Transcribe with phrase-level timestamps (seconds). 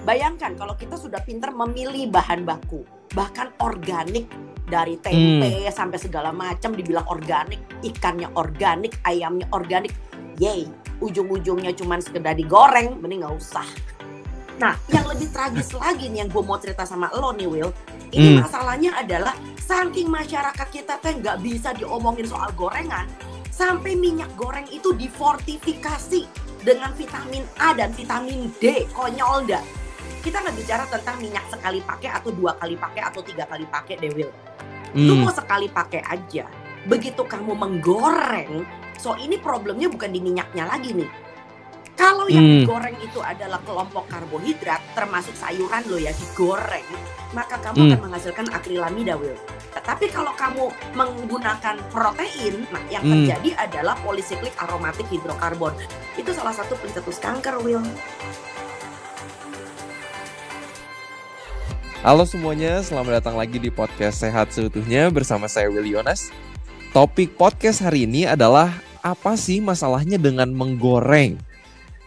[0.00, 4.24] Bayangkan kalau kita sudah pinter memilih bahan baku, bahkan organik
[4.64, 5.74] dari tempe Hmm.
[5.74, 9.92] sampai segala macam dibilang organik, ikannya organik, ayamnya organik.
[10.40, 10.64] Yay,
[11.04, 13.66] ujung-ujungnya cuman sekedar digoreng, mending nggak usah.
[14.56, 17.70] Nah, yang lebih tragis lagi nih yang gue mau cerita sama lo nih Will,
[18.12, 18.46] ini Hmm.
[18.46, 23.04] masalahnya adalah saking masyarakat kita teh nggak bisa diomongin soal gorengan,
[23.52, 26.24] sampai minyak goreng itu difortifikasi
[26.60, 29.64] dengan vitamin A dan vitamin D, konyol dah.
[30.20, 33.96] Kita nggak bicara tentang minyak sekali pakai atau dua kali pakai atau tiga kali pakai
[33.96, 34.32] deh Will.
[34.92, 35.24] Lu Hmm.
[35.24, 36.44] mau sekali pakai aja.
[36.84, 38.64] Begitu kamu menggoreng,
[39.00, 41.10] so ini problemnya bukan di minyaknya lagi nih.
[41.96, 42.64] Kalau yang Hmm.
[42.64, 46.88] digoreng itu adalah kelompok karbohidrat, termasuk sayuran lo ya digoreng,
[47.36, 47.88] maka kamu Hmm.
[47.92, 49.36] akan menghasilkan akrilamida, Will.
[49.76, 53.12] Tetapi kalau kamu menggunakan protein, nah yang Hmm.
[53.28, 55.76] terjadi adalah polisiklik aromatik hidrokarbon.
[56.16, 57.84] Itu salah satu pencetus kanker, Will.
[62.00, 66.32] Halo semuanya, selamat datang lagi di podcast Sehat Seutuhnya bersama saya Willy Yonas.
[66.96, 68.72] Topik podcast hari ini adalah
[69.04, 71.36] apa sih masalahnya dengan menggoreng?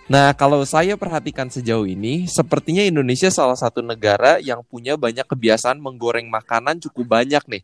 [0.09, 5.77] Nah, kalau saya perhatikan sejauh ini, sepertinya Indonesia salah satu negara yang punya banyak kebiasaan
[5.77, 7.61] menggoreng makanan cukup banyak nih.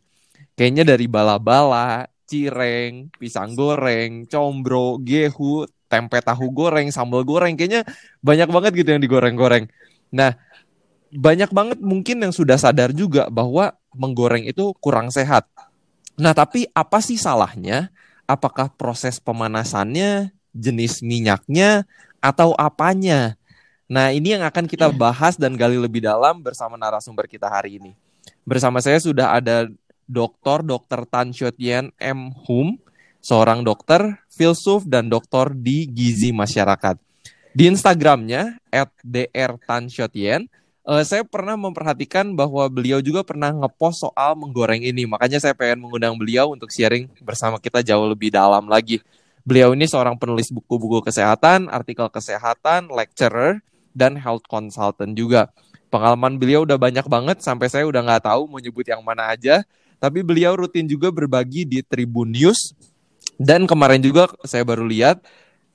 [0.54, 7.82] Kayaknya dari bala-bala, cireng, pisang goreng, combro, gehu, tempe tahu goreng, sambal goreng, kayaknya
[8.22, 9.66] banyak banget gitu yang digoreng-goreng.
[10.14, 10.34] Nah,
[11.10, 15.46] banyak banget mungkin yang sudah sadar juga bahwa menggoreng itu kurang sehat.
[16.14, 17.90] Nah, tapi apa sih salahnya?
[18.30, 21.86] Apakah proses pemanasannya, jenis minyaknya,
[22.22, 23.34] atau apanya?
[23.90, 27.98] Nah, ini yang akan kita bahas dan gali lebih dalam bersama narasumber kita hari ini.
[28.46, 29.66] Bersama saya sudah ada
[30.06, 30.62] Dr.
[30.62, 31.10] Dr.
[31.10, 32.30] Tan Shotian M.
[32.46, 32.78] Hum,
[33.18, 36.98] seorang dokter, filsuf, dan doktor di gizi masyarakat.
[37.50, 40.46] Di Instagramnya, at drtanshotien,
[40.90, 45.06] Eh, saya pernah memperhatikan bahwa beliau juga pernah ngepost soal menggoreng ini.
[45.06, 48.98] Makanya saya pengen mengundang beliau untuk sharing bersama kita jauh lebih dalam lagi.
[49.46, 53.62] Beliau ini seorang penulis buku-buku kesehatan, artikel kesehatan, lecturer,
[53.94, 55.54] dan health consultant juga.
[55.94, 59.62] Pengalaman beliau udah banyak banget sampai saya udah nggak tahu mau nyebut yang mana aja.
[60.02, 62.74] Tapi beliau rutin juga berbagi di Tribun News.
[63.38, 65.22] Dan kemarin juga saya baru lihat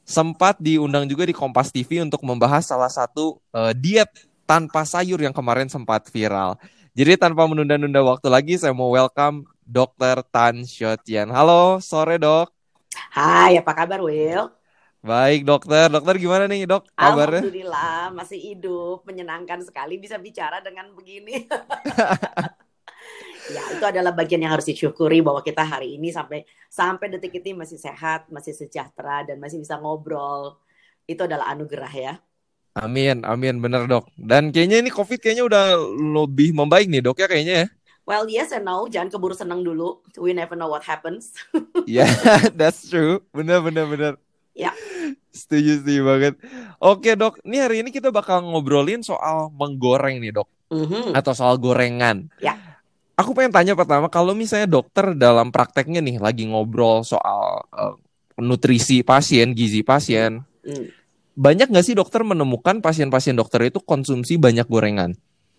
[0.04, 4.12] sempat diundang juga di Kompas TV untuk membahas salah satu eh, diet
[4.46, 6.56] tanpa sayur yang kemarin sempat viral.
[6.96, 10.24] Jadi tanpa menunda-nunda waktu lagi, saya mau welcome Dr.
[10.32, 11.28] Tan Shotian.
[11.34, 12.54] Halo, sore dok.
[13.12, 14.48] Hai, apa kabar, Will?
[15.06, 17.46] Baik dokter, dokter gimana nih dok kabarnya?
[17.46, 21.46] Alhamdulillah masih hidup, menyenangkan sekali bisa bicara dengan begini.
[23.54, 26.42] ya itu adalah bagian yang harus disyukuri bahwa kita hari ini sampai
[26.74, 30.58] sampai detik ini masih sehat, masih sejahtera dan masih bisa ngobrol.
[31.06, 32.14] Itu adalah anugerah ya.
[32.76, 34.12] Amin, amin bener dok.
[34.20, 37.68] Dan kayaknya ini COVID kayaknya udah lebih membaik nih dok ya kayaknya ya.
[38.04, 40.04] Well yes and no, jangan keburu senang dulu.
[40.20, 41.32] We never know what happens.
[41.88, 42.10] Ya,
[42.60, 43.22] that's true.
[43.32, 44.14] Bener, bener, bener.
[44.52, 44.74] Ya.
[45.30, 46.34] Setuju, setuju banget.
[46.82, 50.50] Oke dok, ini hari ini kita bakal ngobrolin soal menggoreng nih dok.
[50.66, 51.14] Mhm.
[51.14, 52.26] atau soal gorengan.
[52.42, 52.58] Ya.
[53.16, 57.96] Aku pengen tanya pertama, kalau misalnya dokter dalam prakteknya nih lagi ngobrol soal eh,
[58.42, 60.90] nutrisi pasien, gizi pasien, Hmm.
[61.36, 65.14] Banyak nggak sih dokter menemukan pasien-pasien dokter itu konsumsi banyak gorengan?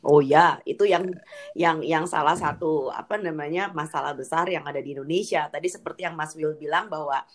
[0.06, 1.10] Oh ya, itu yang
[1.58, 5.50] yang yang salah satu apa namanya masalah besar yang ada di Indonesia.
[5.50, 7.26] Tadi seperti yang Mas Will bilang bahwa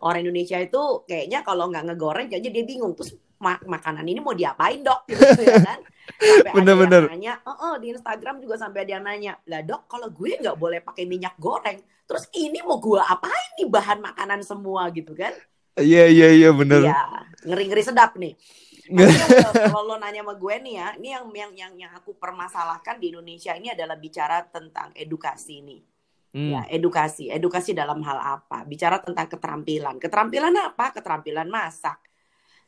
[0.00, 4.32] orang Indonesia itu kayaknya kalau nggak ngegoreng kayaknya dia bingung terus ma- makanan ini mau
[4.36, 5.78] diapain dok gitu ya kan?
[6.20, 7.02] Sampai Bener-bener.
[7.02, 10.08] ada yang nanya, oh, oh, di Instagram juga sampai ada yang nanya, lah dok kalau
[10.12, 14.86] gue nggak boleh pakai minyak goreng, terus ini mau gue apain nih bahan makanan semua
[14.94, 15.34] gitu kan?
[15.78, 16.82] Iya iya iya bener.
[16.82, 16.94] Iya,
[17.46, 18.34] ngeri-ngeri sedap nih.
[19.62, 23.10] Kalau lo nanya sama gue nih ya, ini yang yang yang yang aku permasalahkan di
[23.14, 25.80] Indonesia ini adalah bicara tentang edukasi nih.
[26.34, 27.30] Hmm, Ya, edukasi.
[27.30, 28.66] Edukasi dalam hal apa?
[28.66, 29.96] Bicara tentang keterampilan.
[30.02, 30.90] Keterampilan apa?
[30.94, 31.98] Keterampilan masak.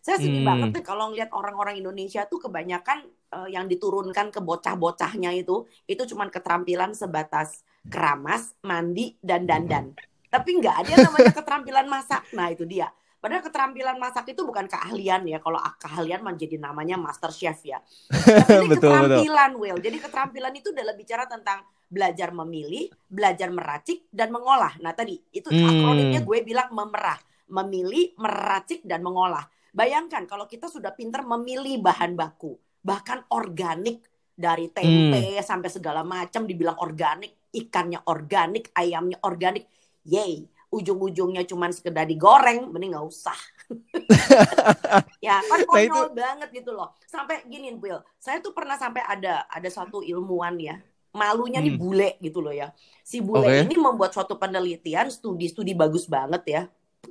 [0.03, 0.47] Saya sedih Hmm.
[0.47, 6.03] banget nih kalau ngeliat orang-orang Indonesia tuh kebanyakan eh, yang diturunkan ke bocah-bocahnya itu itu
[6.11, 9.95] cuman keterampilan sebatas keramas, mandi dan dandan.
[10.33, 12.25] Tapi nggak ada namanya keterampilan masak.
[12.33, 12.89] Nah, itu dia.
[13.21, 15.39] Padahal keterampilan masak itu bukan keahlian ya.
[15.39, 17.79] Kalau keahlian menjadi namanya master chef ya.
[18.09, 18.91] Tapi ini Betul, betul.
[18.91, 19.79] keterampilan, Will.
[19.79, 24.73] Jadi keterampilan itu adalah bicara tentang belajar memilih, belajar meracik dan mengolah.
[24.81, 25.69] Nah, tadi itu Hmm.
[25.69, 27.21] akronimnya gue bilang memerah,
[27.53, 29.45] memilih, meracik dan mengolah.
[29.71, 34.03] Bayangkan kalau kita sudah pinter memilih bahan baku, bahkan organik
[34.33, 39.69] dari tempe sampai segala macam dibilang organik, ikannya organik, ayamnya organik.
[40.03, 43.37] Yay, ujung-ujungnya cuman sekedar digoreng, mending nggak usah.
[45.27, 46.93] ya kan Nah, itu- konyol banget gitu loh.
[47.07, 50.81] Sampai gini, Will, saya tuh pernah sampai ada ada satu ilmuwan ya,
[51.13, 51.83] malunya nih Hmm.
[51.83, 52.73] bule gitu loh ya.
[53.05, 53.69] Si bule Oke.
[53.69, 56.63] ini membuat suatu penelitian, studi-studi bagus banget ya.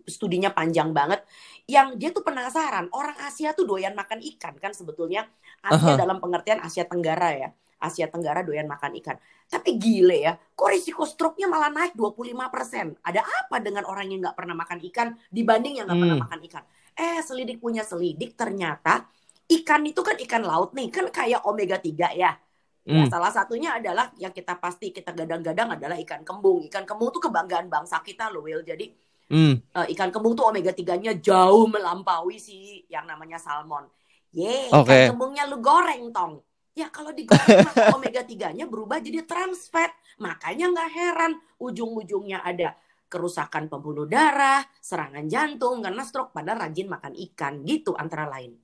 [0.07, 1.21] Studinya panjang banget.
[1.67, 5.27] Yang dia tuh penasaran, orang Asia tuh doyan makan ikan kan sebetulnya.
[5.61, 5.99] Asia Aha.
[5.99, 7.49] dalam pengertian Asia Tenggara ya.
[7.81, 9.17] Asia Tenggara doyan makan ikan.
[9.49, 13.01] Tapi gile ya, kok risiko stroke-nya malah naik 25%.
[13.01, 16.25] Ada apa dengan orang yang nggak pernah makan ikan dibanding yang nggak pernah Hmm.
[16.29, 16.63] makan ikan?
[16.95, 19.09] Eh, selidik punya selidik, ternyata
[19.49, 22.37] ikan itu kan ikan laut nih, kan kayak omega 3 ya.
[22.81, 23.09] Ya, Hmm.
[23.13, 26.65] salah satunya adalah yang kita pasti kita gadang-gadang adalah ikan kembung.
[26.65, 28.65] Ikan kembung tuh kebanggaan bangsa kita loh, Will.
[28.65, 28.89] Jadi
[29.29, 29.61] Hmm.
[29.61, 33.85] eh, ikan kembung tuh omega 3-nya jauh melampaui si yang namanya salmon.
[34.33, 36.39] Ye, ikan kembungnya lu goreng tong.
[36.71, 39.91] Ya kalau digoreng maka omega 3-nya berubah jadi trans fat.
[40.23, 42.79] Makanya nggak heran ujung-ujungnya ada
[43.11, 48.55] kerusakan pembuluh darah, serangan jantung karena stroke padahal rajin makan ikan gitu antara lain.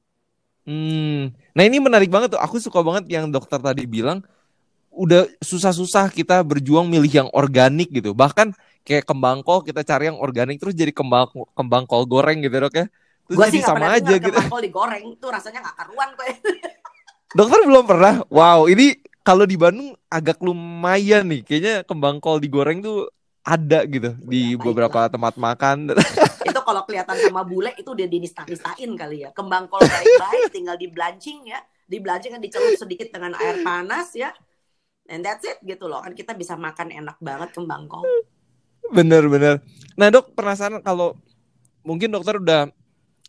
[0.64, 1.36] Hmm.
[1.52, 2.42] Nah ini menarik banget tuh.
[2.44, 4.24] Aku suka banget yang dokter tadi bilang.
[4.98, 8.16] Udah susah-susah kita berjuang milih yang organik gitu.
[8.16, 8.56] Bahkan
[8.88, 12.74] kayak kembang kol kita cari yang organik terus jadi kembang kembang kol goreng gitu dok
[12.74, 12.88] ya.
[13.28, 14.32] Terus Gue sih nggak sama pernah aja gitu.
[14.32, 16.26] kembang kol digoreng, tuh rasanya nggak karuan kok.
[17.36, 18.24] Dokter belum pernah.
[18.32, 21.44] Wow, ini kalau di Bandung agak lumayan nih.
[21.44, 23.12] Kayaknya kembang kol digoreng tuh
[23.44, 25.92] ada gitu di beberapa tempat makan.
[26.48, 29.36] itu kalau kelihatan sama bule itu udah dinista-nistain kali ya.
[29.36, 31.60] Kembang kol baik-baik tinggal di blanching ya.
[31.88, 34.32] Di blanching kan dicelup sedikit dengan air panas ya.
[35.12, 36.00] And that's it gitu loh.
[36.00, 38.08] Kan kita bisa makan enak banget kembang kol.
[38.92, 39.60] Bener-bener.
[40.00, 41.20] Nah dok penasaran kalau
[41.84, 42.72] mungkin dokter udah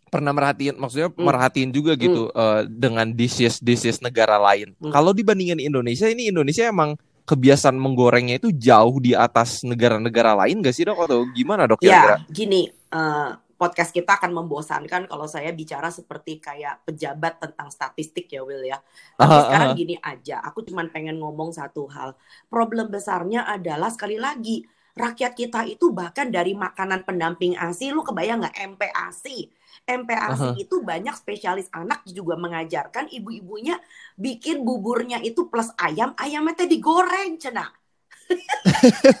[0.09, 1.23] pernah merhatiin, maksudnya Hmm.
[1.23, 4.73] merhatiin juga gitu eh, dengan disease disease negara lain.
[4.81, 4.91] Hmm.
[4.91, 6.97] Kalau dibandingin Indonesia, ini Indonesia emang
[7.29, 11.85] kebiasaan menggorengnya itu jauh di atas negara-negara lain gak sih dok atau gimana dok?
[11.85, 13.29] Ya, gini, eh,
[13.59, 18.79] podcast kita akan membosankan kalau saya bicara seperti kayak pejabat tentang statistik ya, Will ya.
[19.19, 19.77] Tapi Aha, sekarang aha.
[19.77, 22.15] gini aja, aku cuma pengen ngomong satu hal.
[22.47, 24.63] Problem besarnya adalah sekali lagi,
[24.95, 29.51] rakyat kita itu bahkan dari makanan pendamping ASI, lu kebayang nggak MPASI?
[29.87, 30.55] MPASI Aha.
[30.55, 33.79] itu banyak spesialis anak juga mengajarkan ibu-ibunya
[34.19, 37.69] bikin buburnya itu plus ayam, ayamnya teh digoreng, cena.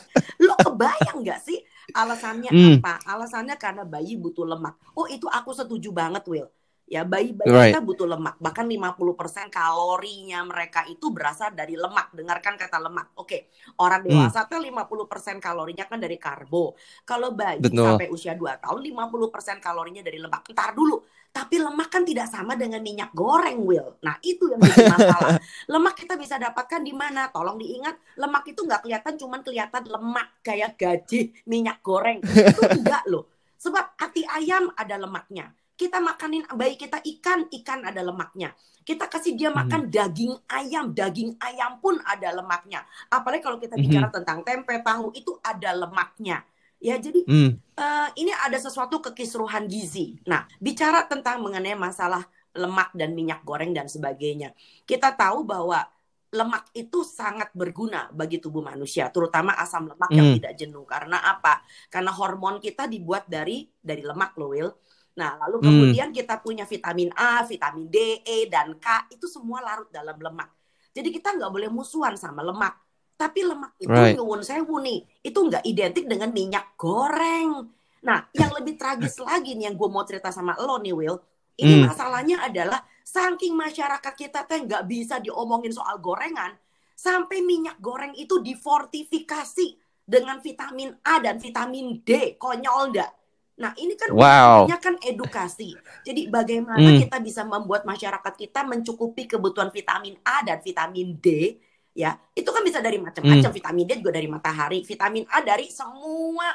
[0.45, 1.59] Lo kebayang nggak sih
[1.95, 2.79] alasannya Hmm.
[2.79, 3.01] apa?
[3.05, 4.75] Alasannya karena bayi butuh lemak.
[4.97, 6.47] Oh itu aku setuju banget Will.
[6.89, 7.71] Ya bayi-bayi Right.
[7.77, 8.41] kita butuh lemak.
[8.41, 12.09] Bahkan 50% kalorinya mereka itu berasal dari lemak.
[12.17, 13.13] Dengarkan kata lemak.
[13.13, 14.25] Oke, orang Hmm.
[14.25, 16.73] dewasa tuh 50% kalorinya kan dari karbo.
[17.05, 17.85] Kalau bayi Betul.
[17.85, 20.49] sampai usia 2 tahun 50% kalorinya dari lemak.
[20.49, 20.97] Ntar dulu.
[21.29, 24.01] Tapi lemak kan tidak sama dengan minyak goreng, Will.
[24.01, 25.37] Nah, itu yang jadi masalah.
[25.77, 27.29] lemak kita bisa dapatkan di mana?
[27.29, 32.17] Tolong diingat, lemak itu nggak kelihatan, cuman kelihatan lemak kayak gaji minyak goreng.
[32.25, 33.29] Itu enggak loh.
[33.61, 35.53] Sebab hati ayam ada lemaknya.
[35.79, 38.51] Kita makanin bayi kita ikan, ikan ada lemaknya.
[38.83, 42.83] Kita kasih dia makan daging ayam, daging ayam pun ada lemaknya.
[43.07, 46.43] Apalagi kalau kita bicara tentang tempe, tahu itu ada lemaknya.
[46.83, 47.55] Ya, jadi Hmm.
[47.79, 50.19] eh, ini ada sesuatu kekisruhan gizi.
[50.27, 54.51] Nah, bicara tentang mengenai masalah lemak dan minyak goreng dan sebagainya.
[54.83, 55.87] Kita tahu bahwa
[56.29, 60.35] lemak itu sangat berguna bagi tubuh manusia, terutama asam lemak yang Hmm.
[60.37, 60.85] tidak jenuh.
[60.85, 61.63] Karena apa?
[61.89, 64.69] Karena hormon kita dibuat dari dari lemak loh, Will.
[65.17, 65.67] Nah, lalu Hmm.
[65.67, 70.49] kemudian kita punya vitamin A, vitamin D, E, dan K, itu semua larut dalam lemak.
[70.95, 72.75] Jadi kita nggak boleh musuhan sama lemak.
[73.19, 74.15] Tapi lemak itu Right.
[74.15, 77.67] nyuwun sewu nih, itu nggak identik dengan minyak goreng.
[77.99, 81.19] Nah, yang lebih tragis lagi nih yang gue mau cerita sama lo nih, Will.
[81.59, 81.91] Ini Hmm.
[81.91, 86.55] masalahnya adalah saking masyarakat kita teh nggak bisa diomongin soal gorengan,
[86.95, 89.67] sampai minyak goreng itu difortifikasi
[90.07, 92.39] dengan vitamin A dan vitamin D.
[92.39, 93.11] Konyol nggak?
[93.59, 94.71] Nah, ini kan Wow.
[94.79, 95.75] kan edukasi.
[96.07, 96.99] Jadi bagaimana Hmm.
[97.03, 101.59] kita bisa membuat masyarakat kita mencukupi kebutuhan vitamin A dan vitamin D
[101.91, 102.15] ya.
[102.31, 103.51] Itu kan bisa dari macam-macam.
[103.51, 106.47] Vitamin D juga dari matahari, vitamin A dari semua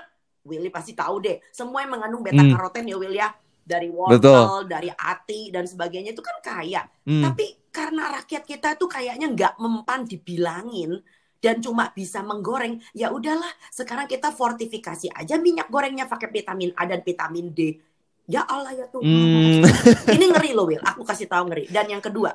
[0.44, 1.40] Willy pasti tahu deh.
[1.52, 2.52] Semua yang mengandung beta Hmm.
[2.52, 3.32] karoten ya Will ya.
[3.64, 4.28] Dari Betul.
[4.28, 6.84] wortel, dari ati dan sebagainya itu kan kaya.
[7.08, 7.24] Hmm.
[7.24, 11.00] Tapi karena rakyat kita tuh kayaknya nggak mempan dibilangin
[11.44, 13.52] dan cuma bisa menggoreng, ya udahlah.
[13.68, 17.76] Sekarang kita fortifikasi aja minyak gorengnya pakai vitamin A dan vitamin D.
[18.24, 19.04] Ya Allah ya Tuhan.
[19.04, 19.60] Hmm.
[20.08, 20.80] Ini ngeri loh Will.
[20.80, 21.68] Aku kasih tahu ngeri.
[21.68, 22.32] Dan yang kedua,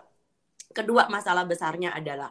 [0.70, 2.30] kedua masalah besarnya adalah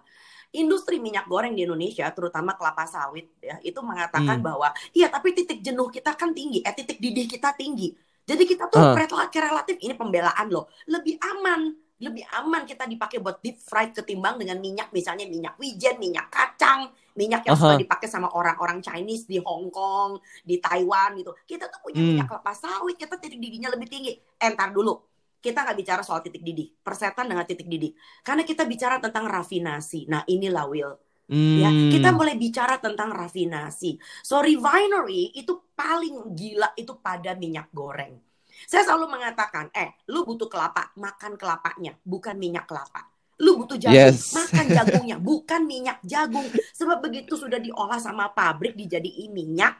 [0.55, 4.47] industri minyak goreng di Indonesia, terutama kelapa sawit, ya itu mengatakan Hmm.
[4.47, 7.93] bahwa iya tapi titik jenuh kita kan tinggi, eh titik didih kita tinggi.
[8.25, 13.43] Jadi kita tuh relatif relatif ini pembelaan loh, lebih aman lebih aman kita dipakai buat
[13.43, 16.87] deep fried ketimbang dengan minyak misalnya minyak wijen, minyak kacang,
[17.19, 17.63] minyak yang Aha.
[17.63, 21.35] suka dipakai sama orang-orang Chinese di Hong Kong, di Taiwan gitu.
[21.43, 22.09] Kita tuh punya Hmm.
[22.15, 24.15] minyak kelapa sawit, kita titik didihnya lebih tinggi.
[24.39, 24.95] Entar dulu,
[25.43, 27.91] kita nggak bicara soal titik didih, persetan dengan titik didih.
[28.23, 30.07] Karena kita bicara tentang rafinasi.
[30.07, 30.95] Nah inilah Will,
[31.59, 31.91] ya Hmm.
[31.91, 33.99] kita mulai bicara tentang rafinasi.
[34.23, 38.28] So refinery itu paling gila itu pada minyak goreng.
[38.69, 43.09] Saya selalu mengatakan, eh, lu butuh kelapa, makan kelapanya, bukan minyak kelapa.
[43.41, 44.29] Lu butuh jagung, Yes.
[44.29, 46.53] makan jagungnya, bukan minyak jagung.
[46.77, 49.73] Sebab begitu sudah diolah sama pabrik dijadiin minyak,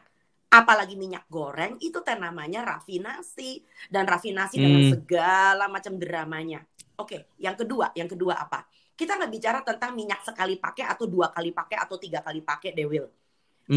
[0.49, 3.61] apalagi minyak goreng, itu teh namanya rafinasi.
[3.93, 4.89] Dan rafinasi dengan Hmm.
[4.97, 6.65] segala macam dramanya.
[6.97, 8.65] Oke, yang kedua, yang kedua apa?
[8.97, 12.73] Kita nggak bicara tentang minyak sekali pakai atau dua kali pakai atau tiga kali pakai,
[12.73, 13.05] Dewil.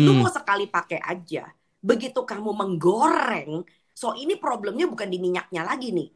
[0.00, 0.25] Lu Hmm.
[0.25, 1.45] mau sekali pakai aja.
[1.83, 3.62] Begitu kamu menggoreng,
[3.93, 6.09] so ini problemnya bukan di minyaknya lagi nih.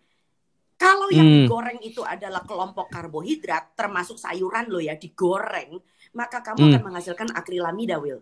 [0.77, 1.33] Kalau yang Hmm.
[1.33, 5.81] digoreng itu adalah kelompok karbohidrat, termasuk sayuran lo ya, digoreng,
[6.13, 6.69] maka kamu Hmm.
[6.69, 8.21] akan menghasilkan akrilamida, Will.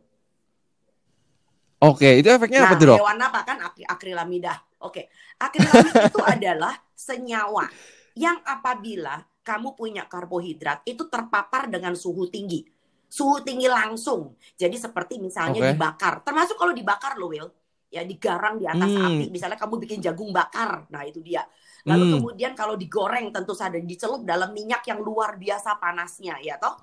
[1.82, 2.98] Oke, itu efeknya Nah, apa dok?
[3.02, 4.54] hewan apa kan akri- akrilamida?
[4.86, 7.66] Oke, akrilamida itu adalah senyawa
[8.14, 12.64] yang apabila kamu punya karbohidrat itu terpapar dengan suhu tinggi.
[13.10, 14.34] Suhu tinggi langsung.
[14.54, 15.70] Jadi seperti misalnya Oke.
[15.74, 16.14] dibakar.
[16.22, 17.48] Termasuk kalau dibakar loh, Will.
[17.94, 19.06] Ya digarang di atas Hmm.
[19.14, 19.24] api.
[19.30, 20.90] Misalnya kamu bikin jagung bakar.
[20.90, 21.46] Nah, itu dia.
[21.86, 22.14] Lalu Hmm.
[22.18, 26.74] kemudian kalau digoreng tentu saja dicelup dalam minyak yang luar biasa panasnya, ya toh?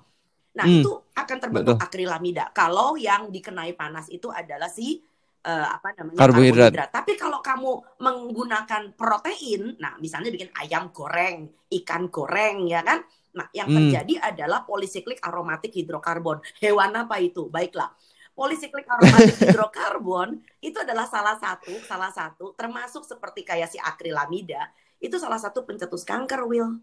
[0.56, 0.80] Nah, Hmm.
[0.80, 2.48] itu akan terbentuk akrilamida.
[2.56, 5.04] Kalau yang dikenai panas itu adalah si
[5.42, 6.94] eh, apa namanya Karbohidrat.
[6.94, 11.50] Tapi kalau kamu menggunakan protein, nah misalnya bikin ayam goreng,
[11.82, 13.02] ikan goreng, ya kan?
[13.34, 13.90] Nah, yang Hmm.
[13.90, 16.38] terjadi adalah polisiklik aromatik hidrokarbon.
[16.62, 17.50] Hewan apa itu?
[17.50, 17.90] Baiklah.
[18.32, 25.20] Polisiklik aromatik hidrokarbon itu adalah salah satu, salah satu termasuk seperti kayak si akrilamida, itu
[25.20, 26.80] salah satu pencetus kanker, Will.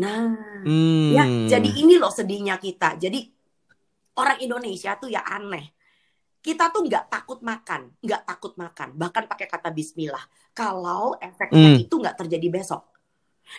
[0.00, 0.32] Nah,
[0.64, 1.12] Hmm.
[1.12, 1.24] Ya,
[1.56, 2.96] jadi ini loh sedihnya kita.
[2.96, 3.24] Jadi
[4.16, 5.72] orang Indonesia tuh ya aneh.
[6.38, 10.22] Kita tuh nggak takut makan, nggak takut makan, bahkan pakai kata Bismillah.
[10.54, 11.82] Kalau efeknya Hmm.
[11.82, 12.88] itu nggak terjadi besok.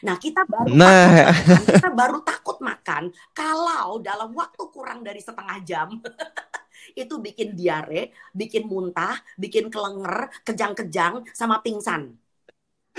[0.06, 0.86] Nah kita baru Nah.
[0.86, 5.90] takut makan, kita baru takut makan kalau dalam waktu kurang dari setengah jam
[6.96, 12.16] itu bikin diare, bikin muntah, bikin kelenger, kejang-kejang, sama pingsan.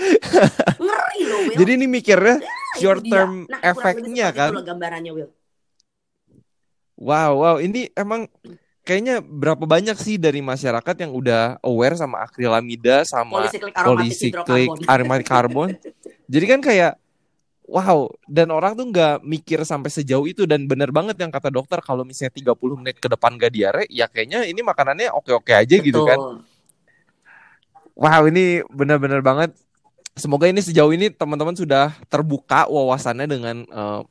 [0.81, 1.57] Ngeri loh, Will.
[1.61, 4.51] Jadi ini mikirnya Nah, itu short term Nah, efeknya kan.
[4.55, 5.31] gambarannya, Will.
[7.01, 8.29] Wow, wow, ini emang
[8.85, 14.89] kayaknya berapa banyak sih dari masyarakat yang udah aware sama akrilamida sama Polisiklik aromatik polisiklik
[14.89, 15.69] aromatik karbon.
[16.33, 17.01] Jadi kan kayak
[17.71, 21.79] wow, dan orang tuh nggak mikir sampai sejauh itu dan bener banget yang kata dokter
[21.79, 26.03] kalau misalnya 30 menit ke depan gak diare, ya kayaknya ini makanannya oke-oke aja gitu
[26.03, 26.19] kan.
[26.19, 26.35] Betul.
[27.95, 29.55] Wow, ini bener-bener banget.
[30.19, 34.01] Semoga ini sejauh ini teman-teman sudah terbuka wawasannya dengan eh,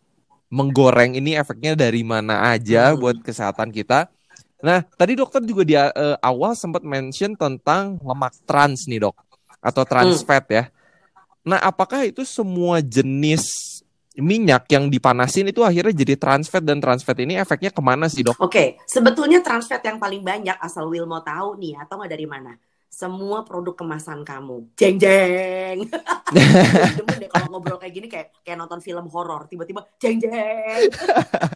[0.49, 2.99] menggoreng ini efeknya dari mana aja Hmm.
[2.99, 4.09] buat kesehatan kita.
[4.65, 9.17] Nah, tadi dokter juga di eh, awal sempat mention tentang lemak trans nih, Dok.
[9.61, 10.27] Atau trans Hmm.
[10.27, 10.65] fat ya.
[11.41, 13.43] Nah, apakah itu semua jenis
[14.19, 18.11] minyak yang dipanasin itu akhirnya jadi trans fat dan trans fat ini efeknya ke mana
[18.11, 18.37] sih, Dok?
[18.43, 22.27] Oke, sebetulnya trans fat yang paling banyak asal Will mau tahu nih, atau nggak dari
[22.29, 22.53] mana?
[22.91, 24.77] Semua produk kemasan kamu.
[24.77, 25.89] Jeng jeng.
[26.99, 30.91] Demen deh kalau ngobrol kayak gini kayak kayak nonton film horor, tiba-tiba jeng jeng.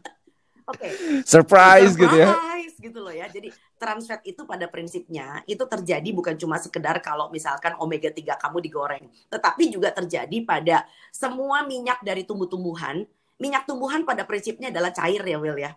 [0.70, 0.88] Oke,
[1.28, 2.32] Surprise gitu ya.
[2.32, 3.28] Surprise gitu loh ya.
[3.28, 3.52] Jadi
[3.84, 8.64] trans fat itu pada prinsipnya itu terjadi bukan cuma sekedar kalau misalkan omega 3 kamu
[8.64, 13.04] digoreng, tetapi juga terjadi pada semua minyak dari tumbuh-tumbuhan.
[13.36, 15.76] Minyak tumbuhan pada prinsipnya adalah cair ya Will ya.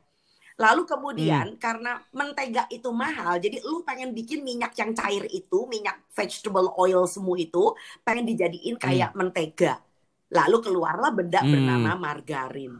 [0.57, 6.01] Lalu kemudian karena mentega itu mahal, jadi lu pengen bikin minyak yang cair itu, minyak
[6.15, 9.77] vegetable oil semua itu, pengen dijadiin kayak mentega.
[10.33, 11.51] Lalu keluarlah benda Hmm.
[11.53, 12.73] bernama margarin.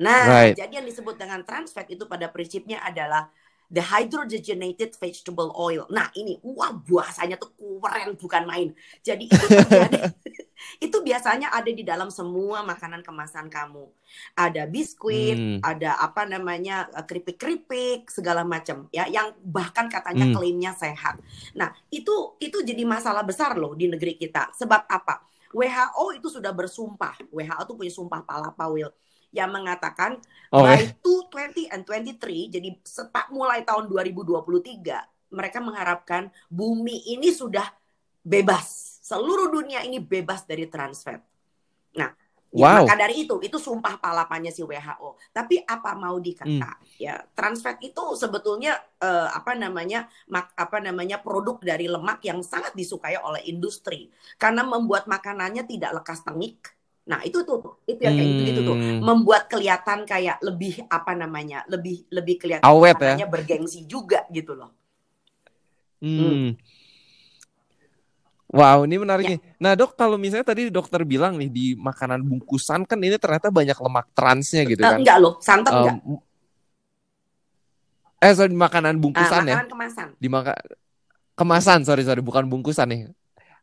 [0.00, 0.56] Nah, Right.
[0.56, 3.28] jadi yang disebut dengan trans fat itu pada prinsipnya adalah
[3.70, 5.86] the hydrogenated vegetable oil.
[5.88, 8.68] Nah, ini wah bahasanya tuh keren bukan main.
[9.00, 10.10] Jadi itu terjadi
[10.86, 13.88] itu biasanya ada di dalam semua makanan kemasan kamu.
[14.36, 15.58] Ada biskuit, Hmm.
[15.62, 20.34] ada apa namanya eh, keripik-keripik segala macam ya yang bahkan katanya Hmm.
[20.36, 21.16] klaimnya sehat.
[21.56, 24.50] Nah, itu itu jadi masalah besar loh di negeri kita.
[24.58, 25.24] Sebab apa?
[25.50, 27.16] WHO itu sudah bersumpah.
[27.30, 28.90] WHO tuh punya sumpah palapa Will
[29.30, 30.18] yang mengatakan
[30.50, 30.66] Oke.
[30.66, 30.82] by
[31.30, 37.70] 2020 and 23 jadi sepak mulai tahun 2023 mereka mengharapkan bumi ini sudah
[38.20, 41.18] bebas seluruh dunia ini bebas dari trans fat.
[41.98, 42.18] Nah, ya,
[42.50, 42.82] Wow.
[42.82, 45.18] maka dari itu itu sumpah palapanya si WHO.
[45.34, 51.22] Tapi apa mau dikata ya trans fat itu sebetulnya eh, apa namanya mak, apa namanya
[51.22, 56.74] produk dari lemak yang sangat disukai oleh industri karena membuat makanannya tidak lekas tengik.
[57.10, 59.02] Nah, itu tuh, itu yang kayak gitu, tuh, Hmm.
[59.02, 63.26] membuat kelihatan kayak lebih apa namanya, lebih lebih kelihatan Awet ya.
[63.26, 64.70] bergengsi juga gitu loh.
[65.98, 66.54] Hmm.
[68.50, 69.30] Wow, ini menarik Ya.
[69.34, 69.40] nih.
[69.62, 73.78] Nah, dok, kalau misalnya tadi dokter bilang nih di makanan bungkusan kan ini ternyata banyak
[73.78, 74.98] lemak transnya gitu Eh, kan?
[75.02, 75.96] enggak loh, santan enggak.
[76.02, 76.18] Um,
[78.22, 80.08] eh, sorry, di makanan Ah, bungkusan ya, makanan kemasan.
[80.18, 80.52] di maka
[81.38, 83.00] kemasan, sorry sorry, bukan bungkusan nih,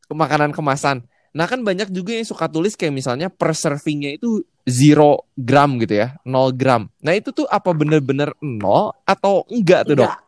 [0.08, 1.04] makanan kemasan.
[1.36, 5.96] Nah, kan banyak juga yang suka tulis kayak misalnya per servingnya itu zero gram gitu
[6.04, 6.92] ya, 0 gram.
[7.00, 10.12] Nah, itu tuh apa bener-bener nol atau enggak tuh dok?
[10.12, 10.22] Enggak.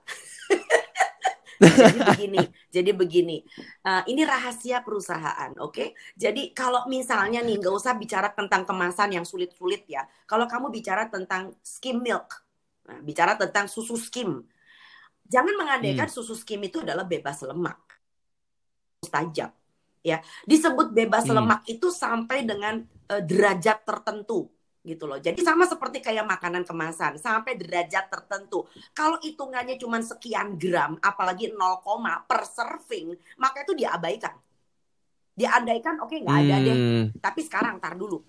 [1.91, 2.39] jadi begini,
[2.71, 3.37] jadi begini.
[3.83, 5.91] Eh, ini rahasia perusahaan, oke?
[6.15, 10.07] Jadi kalau misalnya nih nggak usah bicara tentang kemasan yang sulit-sulit ya.
[10.23, 12.47] Kalau kamu bicara tentang skim milk,
[12.87, 14.39] nah, bicara tentang susu skim,
[15.27, 16.15] jangan mengandaikan Hmm.
[16.15, 17.75] susu skim itu adalah bebas lemak,
[19.03, 19.58] mustajab.
[19.99, 21.43] Ya, disebut bebas Hmm.
[21.43, 24.47] lemak itu sampai dengan eh, derajat tertentu
[24.79, 25.19] gitu loh.
[25.19, 28.63] Jadi sama seperti kayak makanan kemasan, sampai derajat tertentu.
[28.95, 34.37] Kalau hitungannya cuma sekian gram, apalagi 0, per serving, maka itu diabaikan.
[35.35, 36.77] Diabaikan, oke nggak ada deh.
[36.77, 37.05] Hmm.
[37.15, 38.19] Tapi sekarang tar dulu.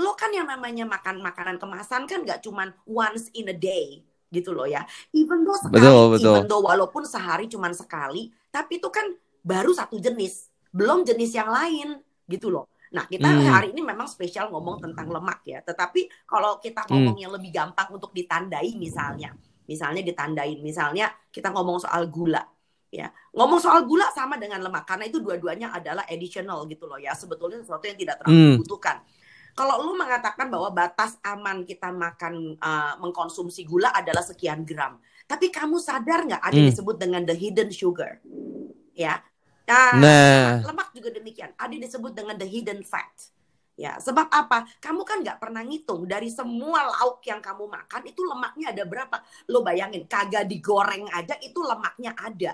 [0.00, 4.52] Lo kan yang namanya makan makanan kemasan kan nggak cuman once in a day gitu
[4.52, 4.84] loh ya.
[5.12, 6.32] Even though sekali, Betul, betul.
[6.32, 9.04] even though walaupun sehari cuman sekali, tapi itu kan
[9.40, 12.72] baru satu jenis, belum jenis yang lain gitu loh.
[12.92, 13.48] Nah, kita Hmm.
[13.48, 15.64] hari ini memang spesial ngomong tentang lemak ya.
[15.64, 16.92] Tetapi kalau kita Hmm.
[16.92, 19.32] ngomong yang lebih gampang untuk ditandai misalnya,
[19.64, 22.44] misalnya ditandain, misalnya kita ngomong soal gula
[22.92, 23.08] ya.
[23.32, 27.16] Ngomong soal gula sama dengan lemak karena itu dua-duanya adalah additional gitu loh ya.
[27.16, 28.50] Sebetulnya sesuatu yang tidak terlalu Hmm.
[28.60, 29.00] dibutuhkan.
[29.52, 34.96] Kalau lu mengatakan bahwa batas aman kita makan uh, mengkonsumsi gula adalah sekian gram,
[35.28, 36.68] tapi kamu sadar nggak ada Hmm.
[36.72, 38.20] disebut dengan the hidden sugar,
[38.92, 39.20] ya?
[39.72, 40.60] Nah, Nah.
[40.60, 41.50] lemak, lemak juga demikian.
[41.56, 43.32] Ada disebut dengan the hidden fat.
[43.72, 44.68] Ya, sebab apa?
[44.84, 49.16] Kamu kan nggak pernah ngitung dari semua lauk yang kamu makan itu lemaknya ada berapa.
[49.48, 52.52] Lo bayangin, kagak digoreng aja itu lemaknya ada.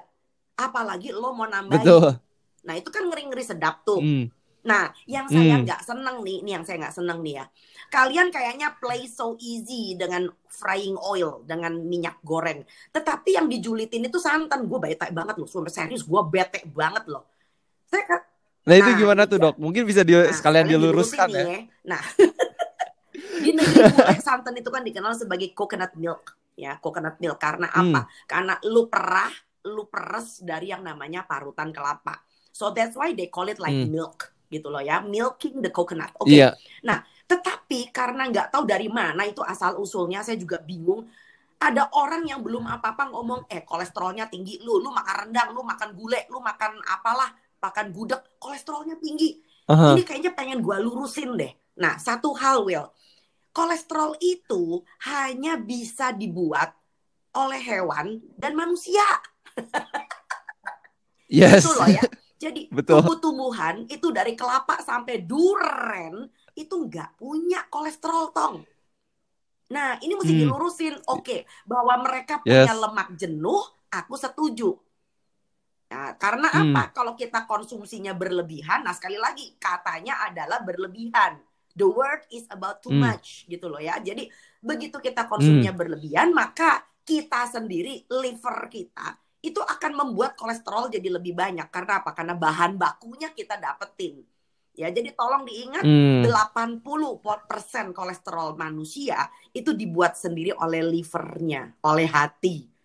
[0.55, 1.83] Apalagi lo mau nambahin.
[1.83, 2.23] Betul.
[2.63, 3.99] Nah, itu kan ngeri-ngeri sedap tuh.
[3.99, 4.31] Hmm.
[4.69, 5.65] Nah, yang saya Hmm.
[5.65, 7.45] nggak seneng nih, ini yang saya nggak seneng nih ya.
[7.89, 12.69] Kalian kayaknya play so easy dengan frying oil, dengan minyak goreng.
[12.93, 14.69] Tetapi yang dijulitin itu santan.
[14.69, 16.05] Gue bete banget loh, sumpah serius.
[16.05, 17.25] Gue bete banget loh.
[17.89, 18.21] Saya kan,
[18.69, 19.45] Nah, itu Nah, gimana tuh iya.
[19.49, 19.57] dok?
[19.57, 21.59] Mungkin bisa di, nah, sekalian diluruskan nih ya.
[21.89, 22.03] Nah,
[23.45, 26.37] di negeri bule santan itu kan dikenal sebagai coconut milk.
[26.53, 27.41] Ya, coconut milk.
[27.41, 27.97] Karena Hmm.
[27.97, 28.01] apa?
[28.29, 29.33] Karena lu perah,
[29.65, 32.21] lu peres dari yang namanya parutan kelapa.
[32.53, 33.89] So that's why they call it like Hmm.
[33.89, 36.13] milk gitu loh ya, milking the coconut.
[36.21, 36.33] Oke.
[36.33, 36.57] Iya.
[37.29, 41.05] Tetapi karena nggak tahu dari mana itu asal usulnya, saya juga bingung.
[41.61, 45.93] Ada orang yang belum apa-apa ngomong, eh kolesterolnya tinggi, lu lu makan rendang, lu makan
[45.93, 47.29] gulai, lu makan apalah,
[47.61, 49.37] makan gudeg, kolesterolnya tinggi.
[49.69, 49.93] Aha.
[49.93, 51.53] Ini kayaknya pengen gua lurusin deh.
[51.77, 52.89] Nah, satu hal Will,
[53.53, 56.73] kolesterol itu hanya bisa dibuat
[57.37, 59.05] oleh hewan dan manusia.
[61.29, 61.61] Yes.
[61.61, 62.03] Itu loh ya.
[62.39, 63.03] Jadi Betul.
[63.03, 68.57] tumbuh-tumbuhan itu dari kelapa sampai duren itu nggak punya kolesterol tong.
[69.75, 70.41] Nah ini mesti Hmm.
[70.47, 70.95] dilurusin.
[71.11, 72.71] Oke, bahwa mereka Yes.
[72.71, 74.71] punya lemak jenuh, aku setuju.
[75.89, 76.73] Nah, karena Hmm.
[76.77, 76.93] apa?
[76.93, 81.41] Kalau kita konsumsinya berlebihan, nah sekali lagi katanya adalah berlebihan.
[81.79, 83.03] The word is about too Hmm.
[83.09, 83.97] much gitu loh ya.
[83.99, 84.29] Jadi
[84.61, 91.35] begitu kita konsumsinya berlebihan, maka kita sendiri liver kita itu akan membuat kolesterol jadi lebih
[91.35, 92.11] banyak karena apa?
[92.11, 94.23] Karena bahan bakunya kita dapetin.
[94.79, 96.23] Ya, jadi tolong diingat Hmm.
[96.23, 102.79] 80% kolesterol manusia itu dibuat sendiri oleh livernya, oleh hati.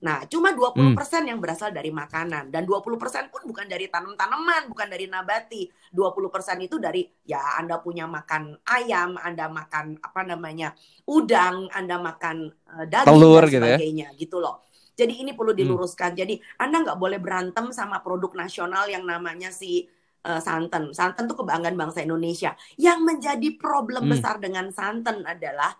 [0.00, 5.04] Nah, cuma 20% yang berasal dari makanan dan 20% pun bukan dari tanam-tanaman, bukan dari
[5.04, 5.68] nabati.
[5.92, 10.72] 20% itu dari ya Anda punya makan ayam, Anda makan apa namanya?
[11.04, 13.76] udang, Anda makan eh, daging Telur dan gitu ya.
[13.76, 14.64] sebagainya gitu loh.
[15.00, 16.12] Jadi ini perlu diluruskan.
[16.12, 19.88] Jadi Anda nggak boleh berantem sama produk nasional yang namanya si
[20.20, 20.92] eh, santan.
[20.92, 22.52] Santan itu kebanggaan bangsa Indonesia.
[22.76, 24.12] Yang menjadi problem Hmm.
[24.12, 25.72] besar dengan santan adalah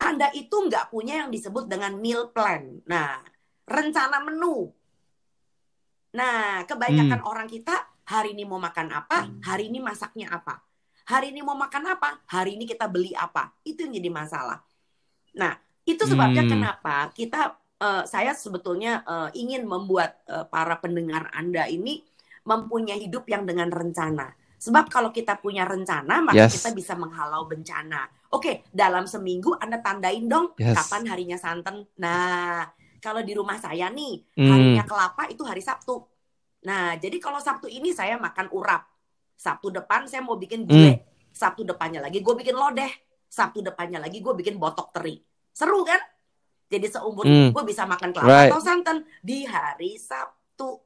[0.00, 2.80] Anda itu nggak punya yang disebut dengan meal plan.
[2.88, 3.20] Nah,
[3.68, 4.72] rencana menu.
[6.16, 7.28] Nah, kebanyakan Hmm.
[7.28, 10.64] orang kita hari ini mau makan apa, hari ini masaknya apa.
[11.06, 13.52] Hari ini mau makan apa, hari ini kita beli apa.
[13.60, 14.64] Itu yang jadi masalah.
[15.36, 15.52] Nah,
[15.84, 16.52] itu sebabnya Hmm.
[16.56, 22.00] kenapa kita eh, saya sebetulnya eh, ingin membuat eh, para pendengar Anda ini
[22.46, 24.30] mempunyai hidup yang dengan rencana.
[24.56, 26.56] Sebab kalau kita punya rencana, maka Yes.
[26.56, 28.08] kita bisa menghalau bencana.
[28.32, 30.74] Oke, dalam seminggu Anda tandain dong Yes.
[30.74, 31.84] kapan harinya santan.
[32.00, 32.64] Nah,
[33.04, 34.48] kalau di rumah saya nih, Hmm.
[34.48, 36.00] harinya kelapa itu hari Sabtu.
[36.64, 38.88] Nah, jadi kalau Sabtu ini saya makan urap.
[39.36, 41.04] Sabtu depan saya mau bikin gulai.
[41.36, 42.88] Sabtu depannya lagi gue bikin lodeh.
[43.28, 45.20] Sabtu depannya lagi gue bikin botok teri.
[45.52, 46.00] Seru kan?
[46.66, 47.54] Jadi seumur Hmm.
[47.54, 48.50] gue bisa makan kelapa Right.
[48.50, 50.82] atau santan di hari Sabtu.